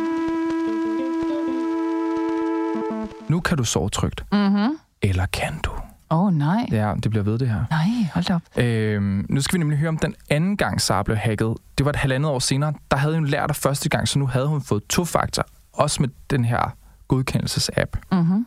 Nu 3.30 3.40
kan 3.40 3.56
du 3.56 3.64
sove 3.64 3.88
trygt. 3.88 4.24
Mhm. 4.32 4.78
Eller 5.02 5.26
kan 5.26 5.58
du? 5.64 5.70
Åh, 6.10 6.24
oh, 6.24 6.34
nej. 6.34 6.66
Ja, 6.70 6.94
det 7.02 7.10
bliver 7.10 7.24
ved 7.24 7.38
det 7.38 7.48
her. 7.48 7.64
Nej, 7.70 7.88
hold 8.14 8.30
op. 8.30 8.42
Øhm, 8.56 9.26
nu 9.28 9.40
skal 9.40 9.54
vi 9.54 9.58
nemlig 9.58 9.78
høre 9.78 9.88
om 9.88 9.98
den 9.98 10.14
anden 10.30 10.56
gang, 10.56 10.80
Sara 10.80 11.02
blev 11.02 11.16
hacket. 11.16 11.56
Det 11.78 11.84
var 11.86 11.90
et 11.90 11.96
halvandet 11.96 12.30
år 12.30 12.38
senere. 12.38 12.74
Der 12.90 12.96
havde 12.96 13.14
hun 13.14 13.26
lært 13.26 13.50
af 13.50 13.56
første 13.56 13.88
gang, 13.88 14.08
så 14.08 14.18
nu 14.18 14.26
havde 14.26 14.46
hun 14.46 14.62
fået 14.62 14.82
to-faktor. 14.88 15.44
Også 15.72 16.02
med 16.02 16.08
den 16.30 16.44
her 16.44 16.76
godkendelses-app. 17.08 17.96
Mm-hmm. 18.12 18.46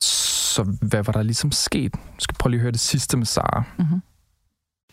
Så 0.00 0.62
hvad 0.82 1.02
var 1.02 1.12
der 1.12 1.22
ligesom 1.22 1.52
sket? 1.52 1.94
Nu 1.94 2.00
skal 2.18 2.34
prøve 2.36 2.50
lige 2.50 2.58
at 2.58 2.62
høre 2.62 2.72
det 2.72 2.80
sidste 2.80 3.16
med 3.16 3.26
Sara. 3.26 3.62
Mm-hmm. 3.76 4.02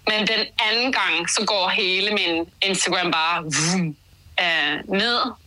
Men 0.10 0.20
den 0.28 0.46
anden 0.70 0.92
gang, 0.92 1.30
så 1.30 1.44
går 1.48 1.70
hele 1.70 2.10
min 2.12 2.46
Instagram 2.62 3.12
bare 3.12 3.44
vroom, 3.44 3.96
øh, 4.40 4.98
ned. 5.00 5.45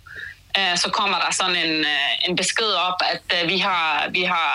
Øh, 0.58 0.76
så 0.76 0.90
kommer 0.90 1.18
der 1.18 1.30
sådan 1.32 1.56
en, 1.56 1.74
øh, 1.80 2.28
en 2.28 2.36
besked 2.36 2.72
op, 2.88 2.98
at 3.12 3.22
øh, 3.36 3.48
vi 3.48 3.58
har, 3.58 4.08
vi 4.10 4.22
har 4.22 4.52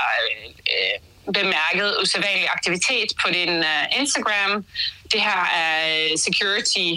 øh, 0.74 1.34
bemærket 1.34 1.98
usædvanlig 2.02 2.48
aktivitet 2.50 3.10
på 3.22 3.28
din 3.34 3.50
øh, 3.50 4.00
Instagram. 4.00 4.66
Det 5.12 5.22
her 5.22 5.42
er 5.56 5.76
øh, 5.94 6.18
security, 6.18 6.88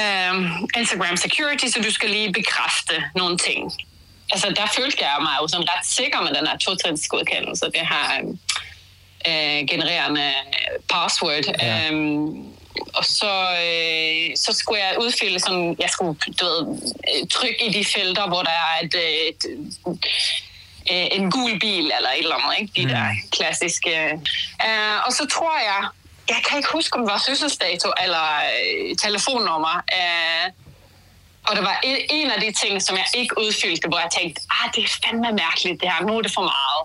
øh, 0.00 0.34
Instagram 0.76 1.16
security, 1.16 1.66
så 1.66 1.80
du 1.82 1.90
skal 1.90 2.10
lige 2.10 2.32
bekræfte 2.32 3.04
nogle 3.14 3.38
ting. 3.38 3.72
Altså, 4.32 4.48
der 4.56 4.66
følte 4.76 4.98
jeg 5.00 5.16
mig 5.20 5.34
jo 5.42 5.48
sådan 5.48 5.68
ret 5.68 5.86
sikker 5.86 6.20
med 6.20 6.34
den 6.34 6.46
her 6.46 6.56
totrinsgodkendelse. 6.56 7.64
Det 7.64 7.86
her 7.92 8.06
øh, 9.28 9.66
genererende 9.68 10.32
password. 10.88 11.44
Ja. 11.62 11.88
Øhm, 11.90 12.57
og 12.94 13.04
så, 13.04 13.32
øh, 13.64 14.36
så 14.36 14.52
skulle 14.52 14.80
jeg 14.84 14.96
udfylde 15.00 15.40
sådan, 15.40 15.76
jeg 15.78 15.90
skulle 15.90 16.18
du 16.40 16.44
ved, 16.44 16.60
øh, 17.14 17.28
trykke 17.28 17.66
i 17.66 17.72
de 17.72 17.84
felter, 17.84 18.28
hvor 18.28 18.42
der 18.42 18.50
er 18.50 18.84
et, 18.84 18.94
et, 19.28 19.44
et 19.86 20.06
en 20.90 21.30
gul 21.30 21.60
bil 21.60 21.84
eller 21.96 22.10
et 22.10 22.18
eller 22.18 22.34
andet, 22.34 22.60
ikke? 22.60 22.72
De 22.76 22.82
mm. 22.82 22.88
der 22.92 23.14
klassiske. 23.32 24.20
Uh, 24.64 25.06
og 25.06 25.12
så 25.12 25.26
tror 25.32 25.58
jeg, 25.58 25.88
jeg 26.28 26.40
kan 26.48 26.58
ikke 26.58 26.72
huske, 26.72 26.96
om 26.96 27.02
det 27.02 27.12
var 27.12 27.22
fødselsdato 27.26 27.92
eller 28.04 28.26
uh, 28.48 28.96
telefonnummer. 28.96 29.82
Uh, 29.98 30.46
og 31.48 31.56
det 31.56 31.64
var 31.64 31.80
en 32.10 32.30
af 32.30 32.40
de 32.40 32.52
ting, 32.52 32.82
som 32.82 32.96
jeg 32.96 33.06
ikke 33.14 33.38
udfyldte, 33.38 33.88
hvor 33.88 33.98
jeg 33.98 34.10
tænkte, 34.18 34.42
ah, 34.50 34.70
det 34.74 34.84
er 34.84 34.88
fandme 35.04 35.32
mærkeligt 35.32 35.80
det 35.80 35.92
her, 35.92 36.06
nu 36.06 36.18
er 36.18 36.22
det 36.22 36.32
for 36.34 36.42
meget. 36.54 36.82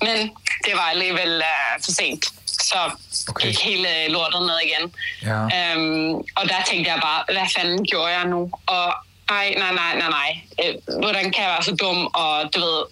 Men 0.00 0.30
det 0.64 0.74
var 0.74 0.88
alligevel 0.94 1.42
uh, 1.50 1.84
for 1.84 1.92
sent. 1.92 2.24
Så 2.60 2.90
okay. 3.28 3.48
gik 3.48 3.60
hele 3.60 4.08
lortet 4.08 4.40
ned 4.40 4.58
igen. 4.66 4.94
Ja. 5.22 5.42
Um, 5.76 6.14
og 6.14 6.44
der 6.48 6.62
tænkte 6.70 6.90
jeg 6.90 7.00
bare, 7.02 7.24
hvad 7.28 7.48
fanden 7.56 7.84
gjorde 7.84 8.12
jeg 8.18 8.24
nu? 8.24 8.50
Og 8.66 8.94
ej, 9.28 9.54
nej, 9.58 9.72
nej, 9.74 9.98
nej, 9.98 10.10
nej. 10.10 10.30
Uh, 10.62 11.00
hvordan 11.00 11.32
kan 11.32 11.42
jeg 11.44 11.50
være 11.50 11.62
så 11.62 11.74
dum? 11.74 12.06
Og 12.06 12.54
du 12.54 12.60
ved, 12.60 12.82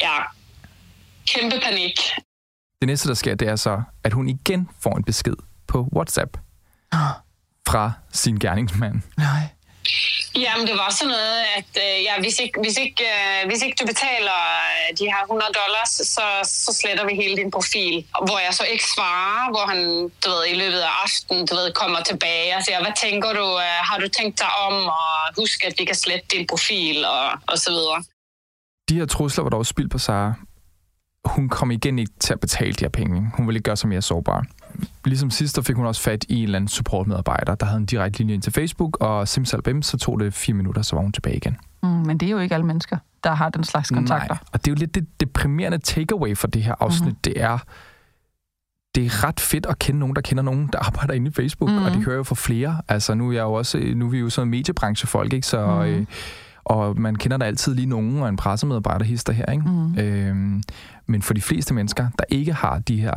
ja, 0.00 0.16
kæmpe 1.28 1.60
panik. 1.64 2.00
Det 2.80 2.86
næste, 2.86 3.08
der 3.08 3.14
sker, 3.14 3.34
det 3.34 3.48
er 3.48 3.56
så, 3.56 3.82
at 4.04 4.12
hun 4.12 4.28
igen 4.28 4.68
får 4.82 4.96
en 4.96 5.04
besked 5.04 5.36
på 5.66 5.88
WhatsApp 5.96 6.36
fra 7.68 7.92
sin 8.12 8.38
gerningsmand. 8.38 9.02
Nej. 9.16 9.42
Jamen, 10.44 10.64
det 10.68 10.76
var 10.82 10.90
sådan 10.98 11.12
noget, 11.16 11.38
at 11.58 11.70
øh, 11.84 11.96
ja, 12.06 12.14
hvis, 12.24 12.36
ikke, 12.44 12.56
hvis, 12.64 12.76
ikke, 12.84 13.02
øh, 13.12 13.40
hvis 13.48 13.60
ikke 13.64 13.76
du 13.80 13.86
betaler 13.92 14.38
øh, 14.72 14.88
de 14.98 15.04
her 15.12 15.22
100 15.22 15.50
dollars, 15.62 15.92
så, 16.14 16.26
så 16.64 16.70
sletter 16.80 17.04
vi 17.08 17.14
hele 17.22 17.36
din 17.36 17.50
profil. 17.56 17.94
Hvor 18.26 18.38
jeg 18.46 18.54
så 18.60 18.64
ikke 18.72 18.86
svarer, 18.94 19.50
hvor 19.54 19.64
han 19.72 19.80
du 20.22 20.28
ved, 20.34 20.42
i 20.54 20.56
løbet 20.62 20.80
af 20.88 20.92
aftenen 21.04 21.46
du 21.46 21.54
ved, 21.60 21.72
kommer 21.72 22.00
tilbage 22.10 22.56
og 22.56 22.62
siger, 22.64 22.78
hvad 22.84 22.94
tænker 23.04 23.30
du? 23.40 23.46
Øh, 23.66 23.78
har 23.88 23.98
du 24.02 24.08
tænkt 24.18 24.34
dig 24.42 24.52
om? 24.66 24.74
Og 25.00 25.10
husk, 25.40 25.58
at 25.68 25.74
vi 25.78 25.84
kan 25.90 25.98
slette 26.04 26.26
din 26.34 26.46
profil 26.52 27.04
og, 27.04 27.26
og 27.52 27.56
så 27.64 27.70
videre. 27.76 27.98
De 28.88 28.94
her 28.98 29.06
trusler 29.06 29.42
var 29.44 29.50
dog 29.50 29.66
spild 29.66 29.88
på 29.88 29.98
Sara. 29.98 30.34
Hun 31.24 31.48
kom 31.48 31.70
igen 31.70 31.98
ikke 31.98 32.12
til 32.20 32.32
at 32.32 32.40
betale 32.40 32.72
de 32.72 32.84
her 32.84 32.88
penge. 33.00 33.30
Hun 33.36 33.46
ville 33.46 33.58
ikke 33.58 33.68
gøre 33.70 33.76
sig 33.76 33.88
mere 33.88 34.02
sårbar. 34.02 34.44
Ligesom 35.04 35.30
sidst, 35.30 35.56
der 35.56 35.62
fik 35.62 35.76
hun 35.76 35.86
også 35.86 36.02
fat 36.02 36.24
i 36.28 36.36
en 36.36 36.42
eller 36.42 36.56
anden 36.56 36.68
supportmedarbejder, 36.68 37.54
der 37.54 37.66
havde 37.66 37.78
en 37.78 37.86
direkte 37.86 38.18
linje 38.18 38.34
ind 38.34 38.42
til 38.42 38.52
Facebook, 38.52 38.96
og 39.00 39.28
simsalabim, 39.28 39.82
så 39.82 39.98
tog 39.98 40.20
det 40.20 40.34
fire 40.34 40.54
minutter, 40.54 40.82
så 40.82 40.96
var 40.96 41.02
hun 41.02 41.12
tilbage 41.12 41.36
igen. 41.36 41.56
Mm, 41.82 41.88
men 41.88 42.18
det 42.18 42.26
er 42.26 42.30
jo 42.30 42.38
ikke 42.38 42.54
alle 42.54 42.66
mennesker, 42.66 42.98
der 43.24 43.34
har 43.34 43.48
den 43.48 43.64
slags 43.64 43.90
kontakter. 43.90 44.34
Nej, 44.34 44.38
og 44.52 44.64
det 44.64 44.70
er 44.70 44.72
jo 44.72 44.78
lidt 44.78 44.94
det 44.94 45.20
deprimerende 45.20 45.78
takeaway 45.78 46.36
for 46.36 46.46
det 46.46 46.62
her 46.62 46.74
afsnit, 46.80 47.06
mm-hmm. 47.06 47.20
det 47.24 47.42
er, 47.42 47.58
det 48.94 49.06
er 49.06 49.24
ret 49.24 49.40
fedt 49.40 49.66
at 49.66 49.78
kende 49.78 50.00
nogen, 50.00 50.16
der 50.16 50.22
kender 50.22 50.42
nogen, 50.42 50.68
der 50.72 50.78
arbejder 50.88 51.14
inde 51.14 51.28
i 51.28 51.32
Facebook, 51.32 51.70
mm-hmm. 51.70 51.84
og 51.84 51.90
det 51.90 52.04
hører 52.04 52.16
jo 52.16 52.22
for 52.22 52.34
flere. 52.34 52.82
Altså, 52.88 53.14
nu 53.14 53.28
er, 53.28 53.32
jeg 53.32 53.42
jo 53.42 53.52
også, 53.52 53.92
nu 53.96 54.06
er 54.06 54.10
vi 54.10 54.18
jo 54.18 54.30
sådan 54.30 54.50
mediebranchefolk, 54.50 55.32
ikke? 55.32 55.46
Så, 55.46 55.66
mm-hmm. 55.66 56.00
øh, 56.00 56.06
og 56.64 57.00
man 57.00 57.16
kender 57.16 57.36
der 57.36 57.46
altid 57.46 57.74
lige 57.74 57.86
nogen, 57.86 58.22
og 58.22 58.28
en 58.28 58.36
pressemedarbejder 58.36 59.04
hister 59.04 59.32
her, 59.32 59.46
ikke? 59.52 59.68
Mm-hmm. 59.68 59.98
Øhm, 59.98 60.62
men 61.06 61.22
for 61.22 61.34
de 61.34 61.40
fleste 61.40 61.74
mennesker, 61.74 62.08
der 62.18 62.24
ikke 62.28 62.52
har 62.52 62.78
de 62.78 63.00
her 63.00 63.14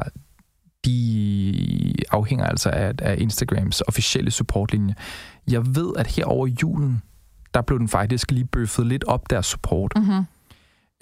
de 0.85 1.93
afhænger 2.11 2.45
altså 2.45 2.69
af, 2.69 2.93
af 2.99 3.15
Instagrams 3.19 3.81
officielle 3.81 4.31
supportlinje. 4.31 4.95
Jeg 5.51 5.75
ved, 5.75 5.93
at 5.97 6.07
her 6.07 6.25
over 6.25 6.47
julen, 6.47 7.01
der 7.53 7.61
blev 7.61 7.79
den 7.79 7.87
faktisk 7.87 8.31
lige 8.31 8.45
bøffet 8.45 8.87
lidt 8.87 9.03
op 9.03 9.29
deres 9.29 9.45
support. 9.45 9.93
Mm-hmm. 9.95 10.25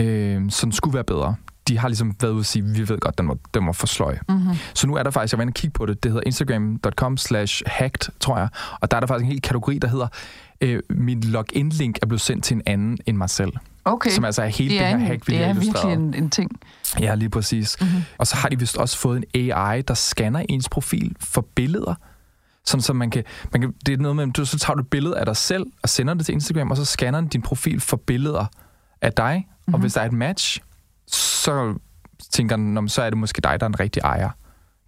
Øh, 0.02 0.52
så 0.52 0.66
den 0.66 0.72
skulle 0.72 0.94
være 0.94 1.04
bedre. 1.04 1.36
De 1.68 1.78
har 1.78 1.88
ligesom 1.88 2.16
været 2.22 2.32
ude 2.32 2.42
og 2.42 2.46
sige, 2.46 2.66
vi 2.66 2.90
ved 2.90 3.00
godt, 3.00 3.18
den 3.18 3.28
var, 3.28 3.38
den 3.54 3.66
var 3.66 3.72
for 3.72 3.88
sløj. 3.88 4.18
Mm-hmm. 4.30 4.56
Så 4.74 4.88
nu 4.88 4.96
er 4.96 5.04
der 5.04 5.12
faktisk, 5.12 5.34
jeg 5.34 5.38
var 5.38 5.42
inde 5.42 5.52
og 5.52 5.56
kigge 5.56 5.74
på 5.74 5.86
det, 5.86 6.04
det 6.04 6.12
hedder 6.12 6.24
instagram.com 6.26 7.18
slash 7.18 7.64
hacked, 7.66 8.12
tror 8.20 8.38
jeg. 8.38 8.48
Og 8.82 8.92
der 8.92 8.98
er 8.98 9.02
der 9.02 9.08
faktisk 9.08 9.26
en 9.26 9.32
hel 9.32 9.42
kategori, 9.42 9.80
der 9.80 9.88
hedder, 9.88 10.08
øh, 10.62 10.80
min 10.90 11.24
login-link 11.24 11.98
er 12.02 12.06
blevet 12.06 12.22
sendt 12.22 12.44
til 12.44 12.56
en 12.56 12.62
anden 12.66 12.98
end 13.06 13.18
mig 13.18 13.30
selv. 13.30 13.52
Okay. 13.86 14.10
Som 14.10 14.26
altså 14.26 14.42
er 14.42 14.48
helt 14.48 14.72
det, 14.72 14.82
er 14.82 14.92
det 14.92 15.00
her 15.00 15.08
hack, 15.08 15.28
vi 15.28 15.34
Det 15.34 15.44
er 15.44 15.54
virkelig 15.54 15.94
en, 15.94 16.14
en 16.14 16.30
ting. 16.30 16.52
Ja, 17.00 17.16
lige 17.16 17.30
præcis. 17.30 17.78
Mm-hmm. 17.82 18.04
Og 18.18 18.28
så 18.28 18.36
har 18.36 18.50
de 18.50 18.60
vist 18.60 18.78
også 18.78 18.98
fået 18.98 19.24
en 19.34 19.54
AI, 19.54 19.82
der 19.82 19.94
scanner 19.94 20.46
ens 20.50 20.70
profil 20.70 21.16
for 21.20 21.46
billeder. 21.56 21.96
Sådan, 22.66 22.82
så 22.82 22.94
man 22.94 23.10
kan, 23.10 23.24
man 23.52 23.62
kan, 23.62 23.74
det 23.86 23.94
er 23.94 23.98
noget 23.98 24.16
med, 24.16 24.28
du, 24.28 24.46
så 24.46 24.60
tager 24.60 24.76
du 24.76 24.82
et 24.82 24.88
billede 24.88 25.20
af 25.20 25.26
dig 25.26 25.36
selv 25.36 25.66
og 25.84 25.90
sender 25.90 26.14
det 26.14 26.26
til 26.26 26.34
Instagram, 26.34 26.72
og 26.72 26.78
så 26.78 26.86
scanner 26.86 27.20
den 27.20 27.30
din 27.30 27.42
profil 27.42 27.80
for 27.80 27.98
billeder 27.98 28.46
af 29.02 29.14
dig. 29.14 29.48
Mm-hmm. 29.48 29.74
Og 29.74 29.80
hvis 29.80 29.94
der 29.94 30.02
er 30.02 30.06
et 30.06 30.14
match, 30.14 30.60
så 31.12 31.74
tænker 32.32 32.56
den, 32.56 32.90
så 32.90 33.02
er 33.02 33.10
det 33.10 33.18
måske 33.18 33.42
dig, 33.42 33.60
der 33.60 33.66
er 33.66 33.70
en 33.70 33.80
rigtig 33.80 34.02
ejer. 34.02 34.30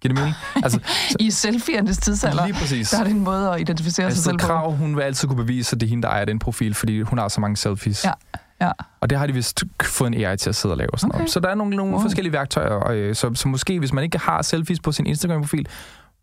Giver 0.00 0.14
det 0.14 0.20
mening? 0.22 0.34
Altså, 0.64 0.78
så, 1.10 1.16
I 1.20 1.30
selfieernes 1.30 1.98
tidsalder, 1.98 2.46
lige 2.46 2.54
præcis. 2.54 2.90
der 2.90 2.98
er 2.98 3.04
det 3.04 3.10
en 3.10 3.20
måde 3.20 3.50
at 3.50 3.60
identificere 3.60 4.06
altså, 4.06 4.22
sig 4.22 4.24
selv 4.24 4.38
på. 4.38 4.46
Krav, 4.46 4.72
hun 4.76 4.96
vil 4.96 5.02
altid 5.02 5.28
kunne 5.28 5.36
bevise, 5.36 5.76
at 5.76 5.80
det 5.80 5.86
er 5.86 5.90
hende, 5.90 6.02
der 6.02 6.08
ejer 6.08 6.24
den 6.24 6.38
profil, 6.38 6.74
fordi 6.74 7.00
hun 7.00 7.18
har 7.18 7.28
så 7.28 7.40
mange 7.40 7.56
selfies. 7.56 8.04
Ja. 8.04 8.12
Ja. 8.60 8.70
Og 9.00 9.10
det 9.10 9.18
har 9.18 9.26
de 9.26 9.32
vist 9.32 9.64
fået 9.82 10.14
en 10.14 10.24
AI 10.24 10.36
til 10.36 10.48
at 10.48 10.56
sidde 10.56 10.72
og 10.72 10.78
lave. 10.78 10.88
Sådan 10.96 11.14
okay. 11.14 11.26
Så 11.26 11.40
der 11.40 11.48
er 11.48 11.54
nogle, 11.54 11.76
nogle 11.76 11.92
wow. 11.92 12.02
forskellige 12.02 12.32
værktøjer. 12.32 12.68
Og, 12.68 12.96
øh, 12.96 13.14
så, 13.14 13.30
så 13.34 13.48
måske, 13.48 13.78
hvis 13.78 13.92
man 13.92 14.04
ikke 14.04 14.18
har 14.18 14.42
selfies 14.42 14.80
på 14.80 14.92
sin 14.92 15.06
Instagram-profil, 15.06 15.68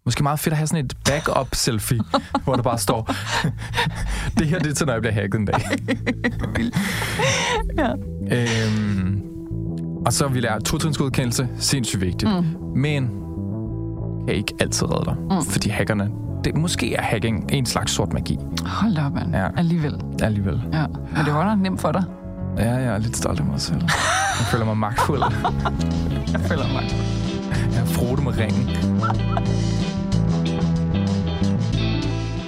måske 0.05 0.23
meget 0.23 0.39
fedt 0.39 0.53
at 0.53 0.57
have 0.57 0.67
sådan 0.67 0.85
et 0.85 0.93
backup-selfie, 1.05 1.99
hvor 2.43 2.55
der 2.55 2.63
bare 2.63 2.77
står, 2.77 3.11
det 4.37 4.47
her 4.47 4.59
det 4.59 4.69
er 4.71 4.73
til, 4.73 4.85
når 4.85 4.93
jeg 4.93 5.01
bliver 5.01 5.13
hacket 5.13 5.39
en 5.39 5.45
dag. 5.45 5.61
ja. 7.77 7.91
øhm, 8.31 9.26
og 10.07 10.13
så 10.13 10.27
vil 10.27 10.43
jeg 10.43 10.57
to-trinsgodkendelse, 10.65 11.47
sindssygt 11.59 12.01
vigtigt. 12.01 12.31
Mm. 12.31 12.45
Men 12.75 13.09
kan 14.27 14.35
ikke 14.35 14.53
altid 14.59 14.85
redde 14.91 15.05
dig, 15.05 15.15
mm. 15.29 15.45
fordi 15.45 15.69
hackerne 15.69 16.09
det 16.43 16.55
måske 16.55 16.95
er 16.95 17.01
hacking 17.01 17.51
en 17.51 17.65
slags 17.65 17.91
sort 17.91 18.13
magi. 18.13 18.37
Hold 18.65 18.97
op, 18.97 19.13
mand. 19.13 19.35
Ja. 19.35 19.47
Alligevel. 19.57 20.01
Alligevel. 20.21 20.61
Ja. 20.73 20.85
Men 20.87 21.25
det 21.25 21.33
var 21.33 21.45
nok 21.45 21.59
nemt 21.59 21.81
for 21.81 21.91
dig. 21.91 22.03
Ja, 22.57 22.73
jeg 22.73 22.85
er 22.85 22.97
lidt 22.97 23.17
stolt 23.17 23.39
af 23.39 23.45
mig 23.45 23.61
selv. 23.61 23.81
Jeg 24.39 24.47
føler 24.51 24.65
mig 24.65 24.77
magtfuld. 24.77 25.21
jeg 26.33 26.41
føler 26.41 26.63
mig 26.63 26.73
magtfuld. 26.73 27.05
Jeg 27.71 27.79
har 27.79 27.85
frodet 27.85 28.23
med 28.23 28.37
ringen. 28.37 28.69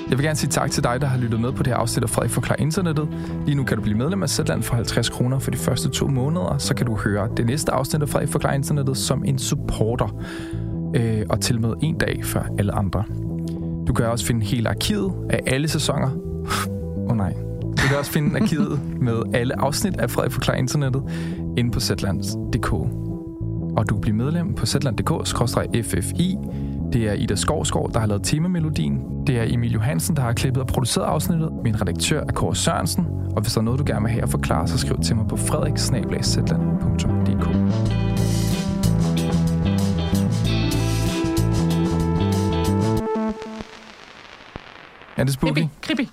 Jeg 0.10 0.18
vil 0.18 0.26
gerne 0.26 0.36
sige 0.36 0.50
tak 0.50 0.72
til 0.72 0.84
dig, 0.84 1.02
der 1.02 1.08
har 1.08 1.18
lyttet 1.18 1.40
med 1.40 1.52
på 1.52 1.64
det 1.64 1.74
her 1.74 1.78
afsnit 1.78 2.04
af 2.04 2.10
Frederik 2.10 2.32
Forklar 2.32 2.56
Internettet. 2.56 3.08
Lige 3.46 3.56
nu 3.56 3.64
kan 3.64 3.78
du 3.78 3.84
blive 3.84 3.98
medlem 3.98 4.24
af 4.24 4.30
Zetland 4.30 4.64
for 4.64 4.76
50 4.76 5.10
kroner 5.10 5.40
for 5.40 5.52
de 5.52 5.58
første 5.58 5.90
to 5.90 6.08
måneder. 6.08 6.58
Så 6.58 6.76
kan 6.76 6.86
du 6.86 6.96
høre 6.96 7.30
det 7.38 7.46
næste 7.46 7.72
afsnit 7.72 8.02
af 8.02 8.10
Frederik 8.10 8.30
Forklar 8.30 8.54
Internettet 8.54 8.98
som 8.98 9.24
en 9.26 9.40
supporter. 9.40 10.24
Øh, 10.96 11.22
og 11.30 11.42
til 11.42 11.62
med 11.62 11.74
en 11.82 11.98
dag 11.98 12.22
før 12.24 12.44
alle 12.60 12.72
andre. 12.72 13.04
Du 13.88 13.94
kan 13.94 14.06
også 14.06 14.26
finde 14.26 14.46
hele 14.46 14.70
arkivet 14.70 15.14
af 15.30 15.40
alle 15.48 15.68
sæsoner. 15.68 16.10
Åh 16.98 17.12
oh, 17.12 17.18
nej. 17.18 17.34
Du 17.62 17.88
kan 17.88 17.98
også 17.98 18.12
finde 18.12 18.40
arkivet 18.42 18.80
med 19.02 19.22
alle 19.34 19.60
afsnit 19.60 20.00
af 20.00 20.10
Frederik 20.10 20.32
Forklar 20.32 20.54
Internettet 20.54 21.04
inde 21.58 21.72
på 21.72 21.80
zetland.dk. 21.80 22.74
Og 23.78 23.90
du 23.90 23.96
kan 23.96 24.02
blive 24.02 24.16
medlem 24.16 24.54
på 24.54 24.66
zetland.dk-ffi 24.66 26.38
det 26.94 27.10
er 27.10 27.14
Ida 27.14 27.36
Skovskov, 27.36 27.92
der 27.94 28.00
har 28.00 28.08
lavet 28.08 28.24
temamelodien. 28.24 29.02
Det 29.28 29.40
er 29.40 29.44
Emil 29.48 29.72
Johansen, 29.72 30.16
der 30.16 30.22
har 30.22 30.34
klippet 30.34 30.62
og 30.64 30.68
produceret 30.68 31.06
afsnittet. 31.06 31.52
Min 31.64 31.82
redaktør 31.82 32.22
er 32.22 32.32
Kåre 32.32 32.56
Sørensen. 32.56 33.06
Og 33.36 33.42
hvis 33.42 33.54
der 33.54 33.60
er 33.60 33.64
noget, 33.64 33.80
du 33.80 33.84
gerne 33.88 34.02
vil 34.02 34.12
have 34.12 34.24
at 34.24 34.30
forklare, 34.30 34.68
så 34.68 34.78
skriv 34.78 34.98
til 35.04 35.16
mig 35.16 35.28
på 35.28 35.38
frederiksnablagszetland.dk. 35.38 37.50
Er 45.18 45.24
det 45.24 45.34
spooky? 45.34 45.66
Krimi. 45.82 46.10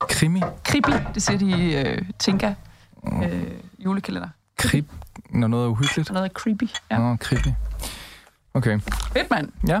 Krimi? 0.00 0.40
Krimi, 0.64 0.96
det 1.14 1.22
siger 1.22 1.38
de 1.38 1.46
i 1.46 1.76
øh, 1.76 1.98
Tinka 2.18 2.54
øh, 3.22 3.42
julekalender. 3.78 4.28
Krib? 4.58 4.86
Når 5.30 5.48
noget 5.48 5.64
er 5.64 5.68
uhyggeligt? 5.68 6.12
Noget 6.12 6.24
er 6.24 6.28
creepy, 6.32 6.68
ja. 6.90 6.98
Nå, 6.98 7.16
creepy. 7.16 7.48
Okay. 8.54 8.80
Fedt, 9.12 9.30
mand. 9.30 9.48
Ja. 9.68 9.80